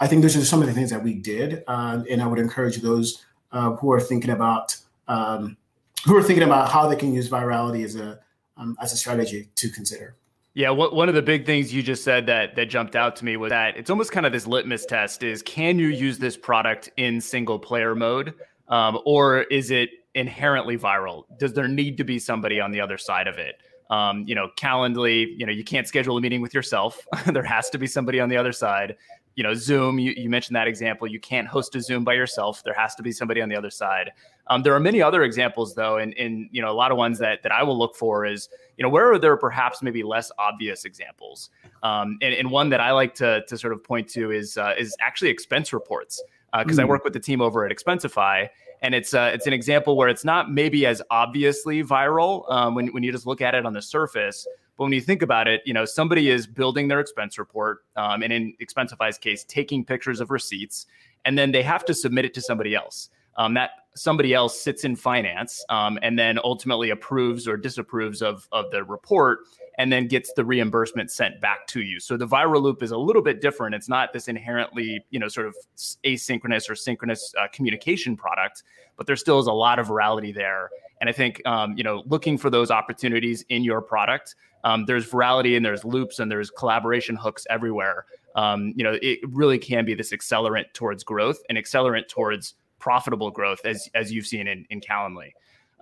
I 0.01 0.07
think 0.07 0.23
those 0.23 0.37
are 0.37 0.45
some 0.45 0.61
of 0.61 0.69
the 0.69 0.75
things 0.75 0.91
that 0.91 1.03
we 1.03 1.15
did, 1.15 1.65
uh, 1.67 2.03
and 2.09 2.23
I 2.23 2.27
would 2.27 2.39
encourage 2.39 2.77
those 2.79 3.25
uh, 3.53 3.73
who 3.73 3.93
are 3.93 4.01
thinking 4.01 4.31
about 4.31 4.77
um, 5.09 5.57
who 6.05 6.17
are 6.17 6.23
thinking 6.23 6.45
about 6.45 6.71
how 6.71 6.89
they 6.89 6.97
can 6.97 7.13
use 7.13 7.29
virality 7.29 7.85
as 7.85 7.97
a 7.97 8.21
um, 8.57 8.77
as 8.81 8.93
a 8.93 8.97
strategy 8.97 9.49
to 9.57 9.71
consider. 9.71 10.17
Yeah, 10.55 10.69
one 10.71 11.09
of 11.09 11.15
the 11.15 11.23
big 11.23 11.47
things 11.47 11.73
you 11.73 11.83
just 11.83 12.05
said 12.05 12.27
that 12.27 12.57
that 12.57 12.67
jumped 12.67 12.95
out 12.95 13.17
to 13.17 13.25
me 13.25 13.37
was 13.37 13.51
that 13.51 13.77
it's 13.77 13.89
almost 13.89 14.13
kind 14.13 14.27
of 14.27 14.33
this 14.33 14.47
litmus 14.47 14.85
test: 14.85 15.23
is 15.23 15.43
can 15.43 15.79
you 15.79 15.89
use 15.89 16.19
this 16.19 16.37
product 16.37 16.91
in 16.97 17.21
single 17.21 17.59
player 17.59 17.95
mode, 17.95 18.35
um, 18.69 18.99
or 19.07 19.43
is 19.43 19.71
it 19.71 19.91
inherently 20.15 20.77
viral? 20.77 21.25
Does 21.39 21.55
there 21.55 21.69
need 21.69 21.97
to 21.97 22.05
be 22.05 22.19
somebody 22.19 22.61
on 22.61 22.71
the 22.71 22.81
other 22.81 22.99
side 22.99 23.29
of 23.29 23.39
it? 23.39 23.63
Um, 23.93 24.25
you 24.27 24.35
know, 24.35 24.49
Calendly, 24.57 25.39
you 25.39 25.45
know, 25.45 25.53
you 25.53 25.63
can't 25.63 25.87
schedule 25.87 26.17
a 26.17 26.21
meeting 26.21 26.41
with 26.41 26.55
yourself. 26.55 27.07
there 27.27 27.43
has 27.43 27.69
to 27.69 27.79
be 27.79 27.87
somebody 27.87 28.21
on 28.21 28.31
the 28.31 28.39
other 28.39 28.53
side. 28.53 28.97
You 29.35 29.43
know, 29.43 29.53
Zoom, 29.53 29.99
you, 29.99 30.13
you 30.17 30.31
mentioned 30.31 30.57
that 30.57 30.67
example. 30.67 31.07
You 31.07 31.21
can't 31.21 31.47
host 31.47 31.77
a 31.77 31.81
Zoom 31.81 32.03
by 32.03 32.15
yourself. 32.15 32.63
There 32.65 32.73
has 32.73 32.95
to 32.95 33.03
be 33.03 33.13
somebody 33.13 33.43
on 33.43 33.51
the 33.51 33.57
other 33.57 33.69
side. 33.69 34.13
Um, 34.47 34.63
there 34.63 34.75
are 34.75 34.81
many 34.81 35.03
other 35.03 35.25
examples 35.25 35.75
though, 35.75 35.99
and, 35.99 36.17
and 36.17 36.49
you 36.53 36.63
know, 36.63 36.71
a 36.71 36.73
lot 36.73 36.91
of 36.91 36.97
ones 36.97 37.19
that 37.19 37.43
that 37.43 37.53
I 37.53 37.63
will 37.63 37.79
look 37.79 37.95
for 37.95 38.25
is, 38.25 38.49
you 38.79 38.83
know, 38.83 38.89
where 38.89 39.13
are 39.13 39.19
there 39.19 39.37
perhaps 39.37 39.83
maybe 39.83 40.03
less 40.03 40.33
obvious 40.39 40.87
examples? 40.87 41.51
Um, 41.83 42.19
and, 42.23 42.35
and 42.35 42.51
one 42.51 42.71
that 42.71 42.81
I 42.81 42.93
like 42.93 43.15
to 43.17 43.43
to 43.47 43.59
sort 43.59 43.75
of 43.75 43.85
point 43.85 44.09
to 44.11 44.31
is 44.31 44.57
uh, 44.57 44.73
is 44.79 44.97
actually 45.01 45.31
expense 45.31 45.73
reports 45.75 46.23
because 46.59 46.79
uh, 46.79 46.83
mm. 46.83 46.85
I 46.85 46.89
work 46.89 47.05
with 47.05 47.13
the 47.13 47.21
team 47.21 47.41
over 47.41 47.65
at 47.67 47.77
Expensify, 47.77 48.49
and 48.83 48.95
it's 48.95 49.15
uh, 49.15 49.31
it's 49.33 49.47
an 49.47 49.53
example 49.53 49.97
where 49.97 50.09
it's 50.09 50.25
not 50.25 50.51
maybe 50.51 50.85
as 50.87 51.01
obviously 51.11 51.83
viral 51.83 52.51
um, 52.51 52.75
when 52.75 52.89
when 52.89 53.03
you 53.03 53.13
just 53.13 53.27
look 53.27 53.41
at 53.41 53.55
it 53.55 53.65
on 53.65 53.73
the 53.73 53.83
surface. 53.83 54.47
But 54.77 54.85
when 54.85 54.93
you 54.93 55.01
think 55.01 55.23
about 55.23 55.49
it, 55.49 55.63
you 55.65 55.73
know 55.73 55.85
somebody 55.85 56.29
is 56.29 56.47
building 56.47 56.89
their 56.89 57.01
expense 57.01 57.39
report, 57.39 57.85
um, 57.97 58.23
and 58.23 58.33
in 58.33 58.55
Expensify's 58.61 59.19
case, 59.19 59.45
taking 59.45 59.85
pictures 59.85 60.21
of 60.21 60.31
receipts, 60.31 60.87
and 61.25 61.39
then 61.39 61.53
they 61.53 61.63
have 61.63 61.85
to 61.87 61.95
submit 61.95 62.25
it 62.25 62.35
to 62.35 62.41
somebody 62.41 62.75
else. 62.75 63.09
Um, 63.37 63.55
that 63.55 63.71
somebody 63.95 64.35
else 64.35 64.61
sits 64.61 64.85
in 64.85 64.95
finance 64.95 65.65
um, 65.71 65.99
and 66.03 66.19
then 66.19 66.39
ultimately 66.45 66.91
approves 66.91 67.49
or 67.49 67.57
disapproves 67.57 68.21
of 68.21 68.49
of 68.53 68.71
the 68.71 68.85
report 68.85 69.41
and 69.79 69.93
then 69.93 70.07
gets 70.07 70.33
the 70.35 70.45
reimbursement 70.45 71.11
sent 71.11 71.41
back 71.41 71.67
to 71.69 71.83
you. 71.83 71.99
So 71.99 72.17
the 72.17 72.27
viral 72.27 72.63
loop 72.63 72.83
is 72.83 72.91
a 72.91 72.97
little 72.97 73.23
bit 73.23 73.41
different. 73.41 73.75
It's 73.75 73.89
not 73.89 74.13
this 74.13 74.29
inherently, 74.29 75.05
you 75.11 75.19
know, 75.19 75.29
sort 75.29 75.47
of 75.47 75.57
asynchronous 76.05 76.69
or 76.69 76.75
synchronous 76.75 77.35
uh, 77.39 77.47
communication 77.53 78.17
product, 78.17 78.65
but 78.97 79.07
there 79.07 79.17
still 79.17 79.39
is 79.39 79.47
a 79.47 79.53
lot 79.53 79.79
of 79.79 79.89
virality 79.89 80.35
there. 80.35 80.71
And 81.01 81.09
I 81.09 81.13
think, 81.13 81.41
um, 81.47 81.77
you 81.77 81.83
know, 81.83 82.03
looking 82.07 82.39
for 82.39 82.51
those 82.51 82.71
opportunities 82.71 83.45
in 83.49 83.65
your 83.65 83.81
product, 83.81 84.37
um, 84.65 84.85
there's 84.85 85.09
virality 85.09 85.57
and 85.57 85.65
there's 85.65 85.85
loops 85.85 86.19
and 86.19 86.31
there's 86.31 86.51
collaboration 86.51 87.17
hooks 87.17 87.47
everywhere. 87.51 88.07
Um, 88.37 88.73
you 88.77 88.85
know, 88.85 88.99
it 89.03 89.19
really 89.29 89.59
can 89.59 89.85
be 89.85 89.95
this 89.95 90.13
accelerant 90.13 90.73
towards 90.73 91.03
growth 91.03 91.41
and 91.49 91.59
accelerant 91.59 92.09
towards 92.09 92.55
profitable 92.79 93.31
growth, 93.31 93.61
as 93.65 93.89
as 93.95 94.13
you've 94.13 94.27
seen 94.27 94.47
in 94.49 94.67
in 94.71 94.81
Calendly. 94.81 95.33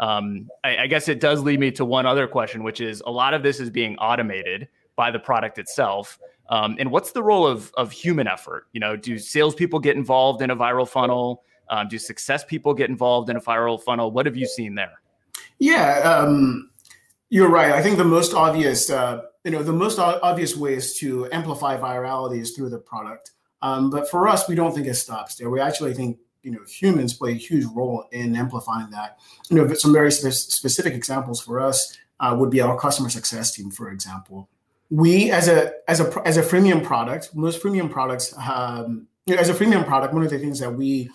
Um, 0.00 0.48
I, 0.64 0.78
I, 0.78 0.86
guess 0.86 1.08
it 1.08 1.20
does 1.20 1.42
lead 1.42 1.60
me 1.60 1.70
to 1.72 1.84
one 1.84 2.06
other 2.06 2.26
question, 2.26 2.62
which 2.62 2.80
is 2.80 3.02
a 3.04 3.10
lot 3.10 3.34
of 3.34 3.42
this 3.42 3.60
is 3.60 3.68
being 3.68 3.98
automated 3.98 4.66
by 4.96 5.10
the 5.10 5.18
product 5.18 5.58
itself. 5.58 6.18
Um, 6.48 6.76
and 6.78 6.90
what's 6.90 7.12
the 7.12 7.22
role 7.22 7.46
of, 7.46 7.70
of 7.76 7.92
human 7.92 8.26
effort? 8.26 8.66
You 8.72 8.80
know, 8.80 8.96
do 8.96 9.18
salespeople 9.18 9.78
get 9.78 9.96
involved 9.96 10.40
in 10.40 10.50
a 10.50 10.56
viral 10.56 10.88
funnel? 10.88 11.42
Um, 11.68 11.86
do 11.86 11.98
success 11.98 12.44
people 12.44 12.72
get 12.72 12.88
involved 12.88 13.28
in 13.28 13.36
a 13.36 13.40
viral 13.40 13.80
funnel? 13.80 14.10
What 14.10 14.24
have 14.24 14.36
you 14.36 14.46
seen 14.46 14.74
there? 14.74 15.02
Yeah, 15.58 15.98
um, 16.00 16.70
you're 17.28 17.50
right. 17.50 17.72
I 17.72 17.82
think 17.82 17.98
the 17.98 18.04
most 18.04 18.32
obvious, 18.32 18.88
uh, 18.88 19.22
you 19.44 19.50
know, 19.50 19.62
the 19.62 19.72
most 19.72 19.98
obvious 19.98 20.56
ways 20.56 20.94
to 20.94 21.28
amplify 21.30 21.76
virality 21.76 22.40
is 22.40 22.52
through 22.52 22.70
the 22.70 22.78
product. 22.78 23.32
Um, 23.62 23.90
but 23.90 24.10
for 24.10 24.26
us, 24.26 24.48
we 24.48 24.54
don't 24.54 24.74
think 24.74 24.86
it 24.86 24.94
stops 24.94 25.36
there. 25.36 25.50
We 25.50 25.60
actually 25.60 25.92
think 25.92 26.18
you 26.42 26.50
know 26.50 26.60
humans 26.66 27.14
play 27.14 27.32
a 27.32 27.34
huge 27.34 27.64
role 27.66 28.06
in 28.12 28.36
amplifying 28.36 28.90
that. 28.90 29.18
You 29.48 29.56
know, 29.56 29.74
some 29.74 29.92
very 29.92 30.10
spe- 30.10 30.32
specific 30.32 30.94
examples 30.94 31.40
for 31.40 31.60
us 31.60 31.96
uh, 32.20 32.34
would 32.38 32.50
be 32.50 32.60
our 32.60 32.78
customer 32.78 33.08
success 33.08 33.52
team, 33.52 33.70
for 33.70 33.90
example. 33.90 34.48
We 34.90 35.30
as 35.30 35.48
a 35.48 35.72
as 35.88 36.00
a 36.00 36.22
as 36.26 36.36
a 36.36 36.42
freemium 36.42 36.82
product, 36.84 37.34
most 37.34 37.62
freemium 37.62 37.90
products, 37.90 38.34
um, 38.38 39.06
you 39.26 39.34
know, 39.34 39.40
as 39.40 39.48
a 39.48 39.54
freemium 39.54 39.86
product, 39.86 40.14
one 40.14 40.22
of 40.22 40.30
the 40.30 40.38
things 40.38 40.58
that 40.60 40.72
we 40.72 41.10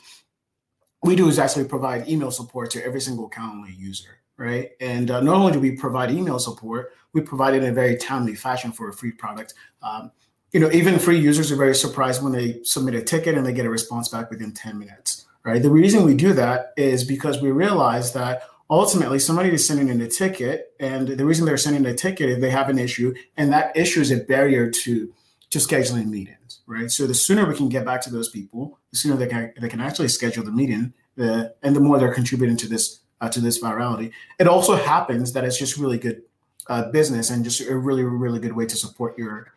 we 1.03 1.15
do 1.15 1.27
is 1.27 1.39
actually 1.39 1.65
provide 1.65 2.07
email 2.07 2.31
support 2.31 2.71
to 2.71 2.83
every 2.83 3.01
single 3.01 3.29
Calendly 3.29 3.77
user, 3.77 4.19
right? 4.37 4.71
And 4.79 5.11
uh, 5.11 5.21
not 5.21 5.35
only 5.35 5.51
do 5.51 5.59
we 5.59 5.71
provide 5.71 6.09
email 6.11 6.39
support, 6.39 6.93
we 7.13 7.21
provide 7.21 7.53
it 7.53 7.63
in 7.63 7.69
a 7.69 7.73
very 7.73 7.95
timely 7.95 8.35
fashion 8.35 8.71
for 8.71 8.89
a 8.89 8.93
free 8.93 9.11
product. 9.11 9.53
Um, 9.81 10.11
you 10.55 10.61
know, 10.61 10.71
even 10.71 10.97
free 10.99 11.19
users 11.19 11.51
are 11.51 11.57
very 11.57 11.75
surprised 11.75 12.23
when 12.23 12.31
they 12.31 12.63
submit 12.63 12.95
a 12.95 13.01
ticket 13.01 13.35
and 13.35 13.45
they 13.45 13.51
get 13.51 13.65
a 13.65 13.69
response 13.69 14.07
back 14.07 14.29
within 14.29 14.53
10 14.53 14.79
minutes, 14.79 15.25
right? 15.43 15.61
The 15.61 15.69
reason 15.69 16.05
we 16.05 16.13
do 16.13 16.31
that 16.31 16.71
is 16.77 17.03
because 17.03 17.41
we 17.41 17.51
realize 17.51 18.13
that 18.13 18.43
ultimately 18.69 19.19
somebody 19.19 19.49
is 19.49 19.67
sending 19.67 19.89
in 19.89 19.99
a 19.99 20.07
ticket, 20.07 20.73
and 20.79 21.09
the 21.09 21.25
reason 21.25 21.45
they're 21.45 21.57
sending 21.57 21.85
a 21.85 21.93
ticket 21.93 22.29
is 22.29 22.39
they 22.39 22.51
have 22.51 22.69
an 22.69 22.79
issue, 22.79 23.13
and 23.35 23.51
that 23.51 23.75
issue 23.75 23.99
is 23.99 24.11
a 24.11 24.23
barrier 24.23 24.71
to 24.71 25.13
to 25.49 25.59
scheduling 25.59 26.07
meetings, 26.07 26.61
right? 26.67 26.89
So 26.89 27.05
the 27.05 27.13
sooner 27.13 27.45
we 27.45 27.55
can 27.57 27.67
get 27.67 27.83
back 27.83 27.99
to 28.03 28.09
those 28.09 28.29
people, 28.29 28.79
the 28.91 28.97
sooner 28.97 29.17
they 29.17 29.27
can 29.27 29.51
they 29.59 29.67
can 29.67 29.81
actually 29.81 30.07
schedule 30.07 30.45
the 30.45 30.53
meeting, 30.53 30.93
the, 31.17 31.53
and 31.63 31.75
the 31.75 31.81
more 31.81 31.99
they're 31.99 32.13
contributing 32.13 32.55
to 32.55 32.69
this 32.69 33.01
uh, 33.19 33.27
to 33.27 33.41
this 33.41 33.61
virality. 33.61 34.13
It 34.39 34.47
also 34.47 34.77
happens 34.77 35.33
that 35.33 35.43
it's 35.43 35.59
just 35.59 35.75
really 35.75 35.97
good 35.97 36.21
uh, 36.67 36.91
business 36.91 37.29
and 37.29 37.43
just 37.43 37.59
a 37.59 37.75
really 37.75 38.03
really 38.03 38.39
good 38.39 38.55
way 38.55 38.65
to 38.67 38.77
support 38.77 39.17
your 39.17 39.51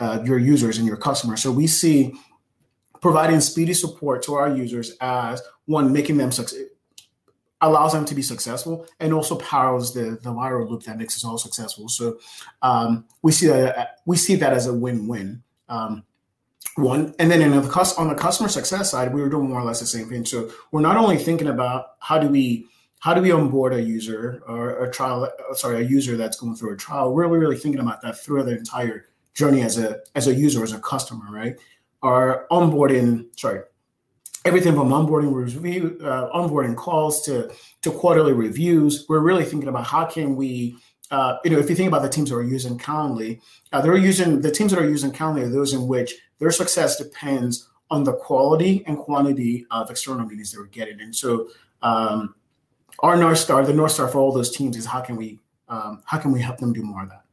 uh, 0.00 0.20
your 0.24 0.38
users 0.38 0.78
and 0.78 0.86
your 0.86 0.96
customers. 0.96 1.42
So 1.42 1.50
we 1.50 1.66
see 1.66 2.14
providing 3.00 3.40
speedy 3.40 3.74
support 3.74 4.22
to 4.24 4.34
our 4.34 4.48
users 4.48 4.96
as 5.00 5.42
one 5.66 5.92
making 5.92 6.16
them 6.16 6.32
success 6.32 6.60
allows 7.62 7.92
them 7.92 8.04
to 8.04 8.14
be 8.14 8.22
successful 8.22 8.86
and 9.00 9.12
also 9.12 9.36
powers 9.36 9.92
the 9.92 10.18
the 10.22 10.30
viral 10.30 10.68
loop 10.68 10.82
that 10.82 10.98
makes 10.98 11.16
us 11.16 11.24
all 11.24 11.38
successful. 11.38 11.88
So 11.88 12.18
um, 12.62 13.06
we 13.22 13.32
see 13.32 13.46
that 13.46 13.98
we 14.04 14.16
see 14.16 14.36
that 14.36 14.52
as 14.52 14.66
a 14.66 14.74
win-win. 14.74 15.42
Um, 15.68 16.04
one 16.76 17.14
and 17.18 17.30
then 17.30 17.50
the 17.50 17.94
on 17.98 18.08
the 18.08 18.14
customer 18.14 18.48
success 18.48 18.90
side, 18.90 19.14
we 19.14 19.22
were 19.22 19.30
doing 19.30 19.48
more 19.48 19.60
or 19.60 19.64
less 19.64 19.80
the 19.80 19.86
same 19.86 20.08
thing. 20.08 20.26
So 20.26 20.50
we're 20.70 20.82
not 20.82 20.96
only 20.96 21.16
thinking 21.16 21.48
about 21.48 21.92
how 22.00 22.18
do 22.18 22.28
we 22.28 22.66
how 23.00 23.14
do 23.14 23.22
we 23.22 23.30
onboard 23.30 23.72
a 23.72 23.80
user 23.80 24.42
or 24.46 24.84
a 24.84 24.90
trial, 24.90 25.30
sorry, 25.54 25.84
a 25.84 25.88
user 25.88 26.16
that's 26.16 26.38
going 26.38 26.56
through 26.56 26.74
a 26.74 26.76
trial? 26.76 27.14
We're 27.14 27.26
really, 27.26 27.38
really 27.38 27.56
thinking 27.56 27.80
about 27.80 28.02
that 28.02 28.18
through 28.18 28.42
the 28.42 28.56
entire 28.56 29.06
journey 29.36 29.62
as 29.62 29.78
a 29.78 30.00
as 30.16 30.26
a 30.26 30.34
user, 30.34 30.64
as 30.64 30.72
a 30.72 30.80
customer, 30.80 31.26
right? 31.30 31.56
Our 32.02 32.46
onboarding, 32.50 33.26
sorry, 33.38 33.60
everything 34.44 34.74
from 34.74 34.88
onboarding 34.88 35.32
review, 35.32 35.98
uh, 36.02 36.30
onboarding 36.34 36.74
calls 36.74 37.22
to 37.26 37.52
to 37.82 37.90
quarterly 37.92 38.32
reviews. 38.32 39.06
We're 39.08 39.20
really 39.20 39.44
thinking 39.44 39.68
about 39.68 39.84
how 39.84 40.06
can 40.06 40.34
we, 40.36 40.76
uh, 41.10 41.36
you 41.44 41.50
know, 41.50 41.58
if 41.58 41.68
you 41.68 41.76
think 41.76 41.88
about 41.88 42.02
the 42.02 42.08
teams 42.08 42.30
that 42.30 42.36
are 42.36 42.42
using 42.42 42.78
Calendly, 42.78 43.40
uh, 43.72 43.80
they're 43.82 43.96
using 43.96 44.40
the 44.40 44.50
teams 44.50 44.72
that 44.72 44.80
are 44.80 44.88
using 44.88 45.12
Calendly 45.12 45.42
are 45.42 45.50
those 45.50 45.74
in 45.74 45.86
which 45.86 46.14
their 46.38 46.50
success 46.50 46.96
depends 46.96 47.68
on 47.90 48.02
the 48.02 48.14
quality 48.14 48.82
and 48.86 48.98
quantity 48.98 49.64
of 49.70 49.90
external 49.90 50.26
meetings 50.26 50.50
they 50.50 50.58
were 50.58 50.66
getting. 50.66 51.00
And 51.00 51.14
so, 51.14 51.50
um, 51.82 52.34
our 53.00 53.16
north 53.16 53.38
star, 53.38 53.64
the 53.64 53.72
north 53.72 53.92
star 53.92 54.08
for 54.08 54.18
all 54.18 54.32
those 54.32 54.50
teams, 54.50 54.76
is 54.76 54.86
how 54.86 55.02
can 55.02 55.16
we 55.16 55.38
um, 55.68 56.02
how 56.06 56.18
can 56.18 56.32
we 56.32 56.40
help 56.40 56.58
them 56.58 56.72
do 56.72 56.82
more 56.82 57.02
of 57.02 57.10
that. 57.10 57.25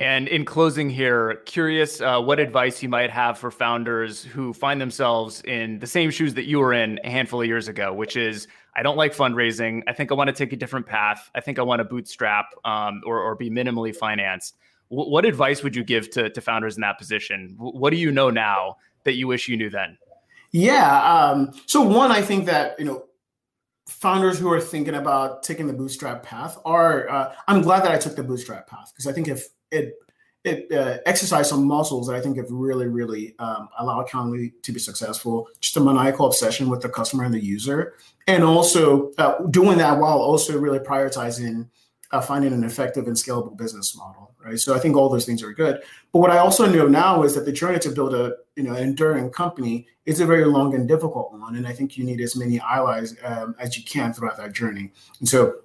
And 0.00 0.28
in 0.28 0.46
closing 0.46 0.88
here, 0.88 1.42
curious 1.44 2.00
uh, 2.00 2.22
what 2.22 2.40
advice 2.40 2.82
you 2.82 2.88
might 2.88 3.10
have 3.10 3.38
for 3.38 3.50
founders 3.50 4.24
who 4.24 4.54
find 4.54 4.80
themselves 4.80 5.42
in 5.42 5.78
the 5.78 5.86
same 5.86 6.10
shoes 6.10 6.32
that 6.34 6.46
you 6.46 6.58
were 6.58 6.72
in 6.72 6.98
a 7.04 7.10
handful 7.10 7.42
of 7.42 7.46
years 7.46 7.68
ago, 7.68 7.92
which 7.92 8.16
is 8.16 8.48
I 8.74 8.82
don't 8.82 8.96
like 8.96 9.14
fundraising. 9.14 9.82
I 9.86 9.92
think 9.92 10.10
I 10.10 10.14
want 10.14 10.28
to 10.28 10.32
take 10.32 10.54
a 10.54 10.56
different 10.56 10.86
path. 10.86 11.30
I 11.34 11.42
think 11.42 11.58
I 11.58 11.62
want 11.62 11.80
to 11.80 11.84
bootstrap 11.84 12.46
um, 12.64 13.02
or, 13.04 13.20
or, 13.20 13.34
be 13.34 13.50
minimally 13.50 13.94
financed. 13.94 14.56
W- 14.90 15.10
what 15.10 15.26
advice 15.26 15.62
would 15.62 15.76
you 15.76 15.84
give 15.84 16.08
to, 16.12 16.30
to 16.30 16.40
founders 16.40 16.76
in 16.76 16.80
that 16.80 16.96
position? 16.96 17.54
W- 17.58 17.78
what 17.78 17.90
do 17.90 17.96
you 17.96 18.10
know 18.10 18.30
now 18.30 18.78
that 19.04 19.16
you 19.16 19.26
wish 19.26 19.48
you 19.48 19.56
knew 19.58 19.68
then? 19.68 19.98
Yeah. 20.52 21.02
Um, 21.02 21.52
so 21.66 21.82
one, 21.82 22.10
I 22.10 22.22
think 22.22 22.46
that 22.46 22.78
you 22.78 22.86
know 22.86 23.04
founders 23.86 24.38
who 24.38 24.50
are 24.50 24.60
thinking 24.60 24.94
about 24.94 25.42
taking 25.42 25.66
the 25.66 25.74
bootstrap 25.74 26.22
path 26.22 26.56
are. 26.64 27.06
Uh, 27.10 27.34
I'm 27.48 27.60
glad 27.60 27.84
that 27.84 27.92
I 27.92 27.98
took 27.98 28.16
the 28.16 28.22
bootstrap 28.22 28.66
path 28.66 28.92
because 28.94 29.06
I 29.06 29.12
think 29.12 29.28
if 29.28 29.48
it 29.70 29.94
it 30.42 30.72
uh, 30.72 30.98
exercised 31.04 31.50
some 31.50 31.66
muscles 31.66 32.06
that 32.06 32.16
I 32.16 32.20
think 32.20 32.38
have 32.38 32.50
really, 32.50 32.88
really 32.88 33.34
um, 33.38 33.68
allowed 33.78 34.08
Calendly 34.08 34.52
to 34.62 34.72
be 34.72 34.78
successful. 34.78 35.48
Just 35.60 35.76
a 35.76 35.80
maniacal 35.80 36.26
obsession 36.26 36.70
with 36.70 36.80
the 36.80 36.88
customer 36.88 37.24
and 37.24 37.34
the 37.34 37.44
user, 37.44 37.94
and 38.26 38.42
also 38.42 39.12
uh, 39.18 39.42
doing 39.50 39.76
that 39.78 39.98
while 39.98 40.18
also 40.18 40.58
really 40.58 40.78
prioritizing 40.78 41.68
uh, 42.12 42.20
finding 42.20 42.52
an 42.52 42.64
effective 42.64 43.06
and 43.06 43.16
scalable 43.16 43.56
business 43.56 43.96
model. 43.96 44.34
Right. 44.42 44.58
So 44.58 44.74
I 44.74 44.78
think 44.78 44.96
all 44.96 45.10
those 45.10 45.26
things 45.26 45.42
are 45.42 45.52
good. 45.52 45.82
But 46.12 46.20
what 46.20 46.30
I 46.30 46.38
also 46.38 46.66
know 46.66 46.88
now 46.88 47.22
is 47.24 47.34
that 47.34 47.44
the 47.44 47.52
journey 47.52 47.78
to 47.80 47.90
build 47.90 48.14
a 48.14 48.36
you 48.56 48.62
know 48.62 48.72
an 48.72 48.82
enduring 48.82 49.30
company 49.30 49.86
is 50.06 50.20
a 50.20 50.26
very 50.26 50.46
long 50.46 50.74
and 50.74 50.88
difficult 50.88 51.32
one, 51.32 51.56
and 51.56 51.66
I 51.66 51.74
think 51.74 51.98
you 51.98 52.04
need 52.04 52.22
as 52.22 52.34
many 52.34 52.58
allies 52.60 53.14
um, 53.22 53.54
as 53.58 53.76
you 53.76 53.84
can 53.84 54.14
throughout 54.14 54.38
that 54.38 54.52
journey. 54.52 54.90
And 55.18 55.28
so 55.28 55.56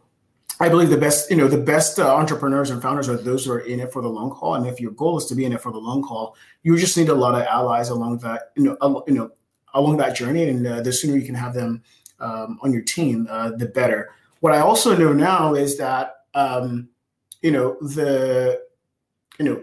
I 0.59 0.69
believe 0.69 0.89
the 0.89 0.97
best, 0.97 1.29
you 1.29 1.35
know, 1.35 1.47
the 1.47 1.57
best 1.57 1.99
uh, 1.99 2.15
entrepreneurs 2.15 2.69
and 2.69 2.81
founders 2.81 3.09
are 3.09 3.17
those 3.17 3.45
who 3.45 3.51
are 3.51 3.59
in 3.59 3.81
it 3.81 3.91
for 3.91 4.01
the 4.01 4.07
long 4.07 4.31
haul. 4.31 4.55
And 4.55 4.65
if 4.65 4.79
your 4.79 4.91
goal 4.91 5.17
is 5.17 5.25
to 5.25 5.35
be 5.35 5.43
in 5.43 5.51
it 5.51 5.61
for 5.61 5.71
the 5.71 5.77
long 5.77 6.01
haul, 6.03 6.35
you 6.63 6.77
just 6.77 6.95
need 6.95 7.09
a 7.09 7.13
lot 7.13 7.35
of 7.35 7.45
allies 7.45 7.89
along 7.89 8.19
that, 8.19 8.51
you 8.55 8.63
know, 8.63 8.77
uh, 8.79 9.01
you 9.07 9.13
know, 9.13 9.31
along 9.73 9.97
that 9.97 10.15
journey. 10.15 10.47
And 10.47 10.65
uh, 10.65 10.81
the 10.81 10.93
sooner 10.93 11.17
you 11.17 11.25
can 11.25 11.35
have 11.35 11.53
them 11.53 11.83
um, 12.19 12.57
on 12.61 12.71
your 12.71 12.83
team, 12.83 13.27
uh, 13.29 13.51
the 13.51 13.65
better. 13.65 14.11
What 14.39 14.53
I 14.53 14.59
also 14.59 14.95
know 14.95 15.11
now 15.11 15.55
is 15.55 15.77
that, 15.77 16.15
um, 16.33 16.89
you 17.41 17.51
know, 17.51 17.77
the, 17.81 18.61
you 19.37 19.45
know, 19.45 19.61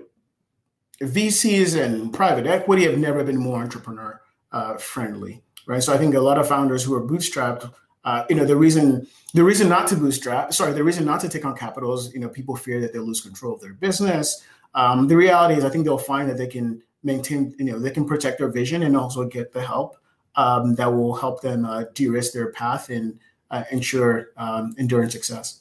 VCs 1.00 1.80
and 1.82 2.12
private 2.12 2.46
equity 2.46 2.84
have 2.84 2.98
never 2.98 3.24
been 3.24 3.38
more 3.38 3.60
entrepreneur 3.60 4.20
uh, 4.52 4.76
friendly, 4.76 5.42
right? 5.66 5.82
So 5.82 5.92
I 5.94 5.98
think 5.98 6.14
a 6.14 6.20
lot 6.20 6.38
of 6.38 6.46
founders 6.46 6.84
who 6.84 6.94
are 6.94 7.02
bootstrapped 7.02 7.72
uh, 8.04 8.24
you 8.28 8.36
know 8.36 8.44
the 8.44 8.56
reason 8.56 9.06
the 9.34 9.44
reason 9.44 9.68
not 9.68 9.86
to 9.88 9.96
bootstrap 9.96 10.52
sorry 10.52 10.72
the 10.72 10.82
reason 10.82 11.04
not 11.04 11.20
to 11.20 11.28
take 11.28 11.44
on 11.44 11.56
capital 11.56 11.94
is 11.94 12.12
you 12.12 12.20
know 12.20 12.28
people 12.28 12.56
fear 12.56 12.80
that 12.80 12.92
they'll 12.92 13.04
lose 13.04 13.20
control 13.20 13.54
of 13.54 13.60
their 13.60 13.74
business. 13.74 14.44
Um, 14.74 15.06
the 15.06 15.16
reality 15.16 15.54
is 15.54 15.64
i 15.64 15.68
think 15.68 15.84
they'll 15.84 15.98
find 15.98 16.28
that 16.30 16.38
they 16.38 16.46
can 16.46 16.82
maintain 17.02 17.54
you 17.58 17.66
know 17.66 17.78
they 17.78 17.90
can 17.90 18.04
protect 18.06 18.38
their 18.38 18.48
vision 18.48 18.82
and 18.82 18.96
also 18.96 19.26
get 19.26 19.52
the 19.52 19.62
help 19.62 19.96
um, 20.36 20.74
that 20.76 20.92
will 20.92 21.14
help 21.14 21.42
them 21.42 21.64
uh, 21.64 21.84
de-risk 21.94 22.32
their 22.32 22.52
path 22.52 22.88
and 22.88 23.18
uh, 23.50 23.64
ensure 23.70 24.30
um, 24.38 24.74
enduring 24.78 25.10
success. 25.10 25.60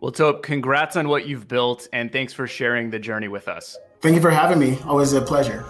Well 0.00 0.12
tope 0.12 0.42
congrats 0.42 0.96
on 0.96 1.08
what 1.08 1.26
you've 1.26 1.48
built 1.48 1.88
and 1.92 2.12
thanks 2.12 2.32
for 2.32 2.46
sharing 2.46 2.90
the 2.90 2.98
journey 2.98 3.28
with 3.28 3.48
us. 3.48 3.78
Thank 4.00 4.14
you 4.14 4.20
for 4.20 4.30
having 4.30 4.58
me. 4.58 4.78
Always 4.84 5.12
a 5.12 5.22
pleasure 5.22 5.64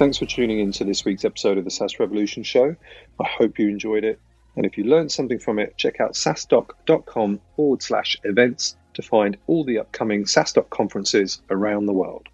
Thanks 0.00 0.16
for 0.16 0.24
tuning 0.24 0.60
in 0.60 0.72
to 0.72 0.84
this 0.84 1.04
week's 1.04 1.26
episode 1.26 1.58
of 1.58 1.64
the 1.64 1.70
SaaS 1.70 2.00
Revolution 2.00 2.42
Show. 2.42 2.74
I 3.20 3.28
hope 3.36 3.58
you 3.58 3.68
enjoyed 3.68 4.02
it. 4.02 4.18
And 4.56 4.64
if 4.64 4.78
you 4.78 4.84
learned 4.84 5.12
something 5.12 5.38
from 5.38 5.58
it, 5.58 5.76
check 5.76 6.00
out 6.00 6.14
saastock.com 6.14 7.38
forward 7.54 7.82
slash 7.82 8.16
events 8.24 8.78
to 8.94 9.02
find 9.02 9.36
all 9.46 9.62
the 9.62 9.78
upcoming 9.78 10.24
SaaStock 10.24 10.70
conferences 10.70 11.42
around 11.50 11.84
the 11.84 11.92
world. 11.92 12.30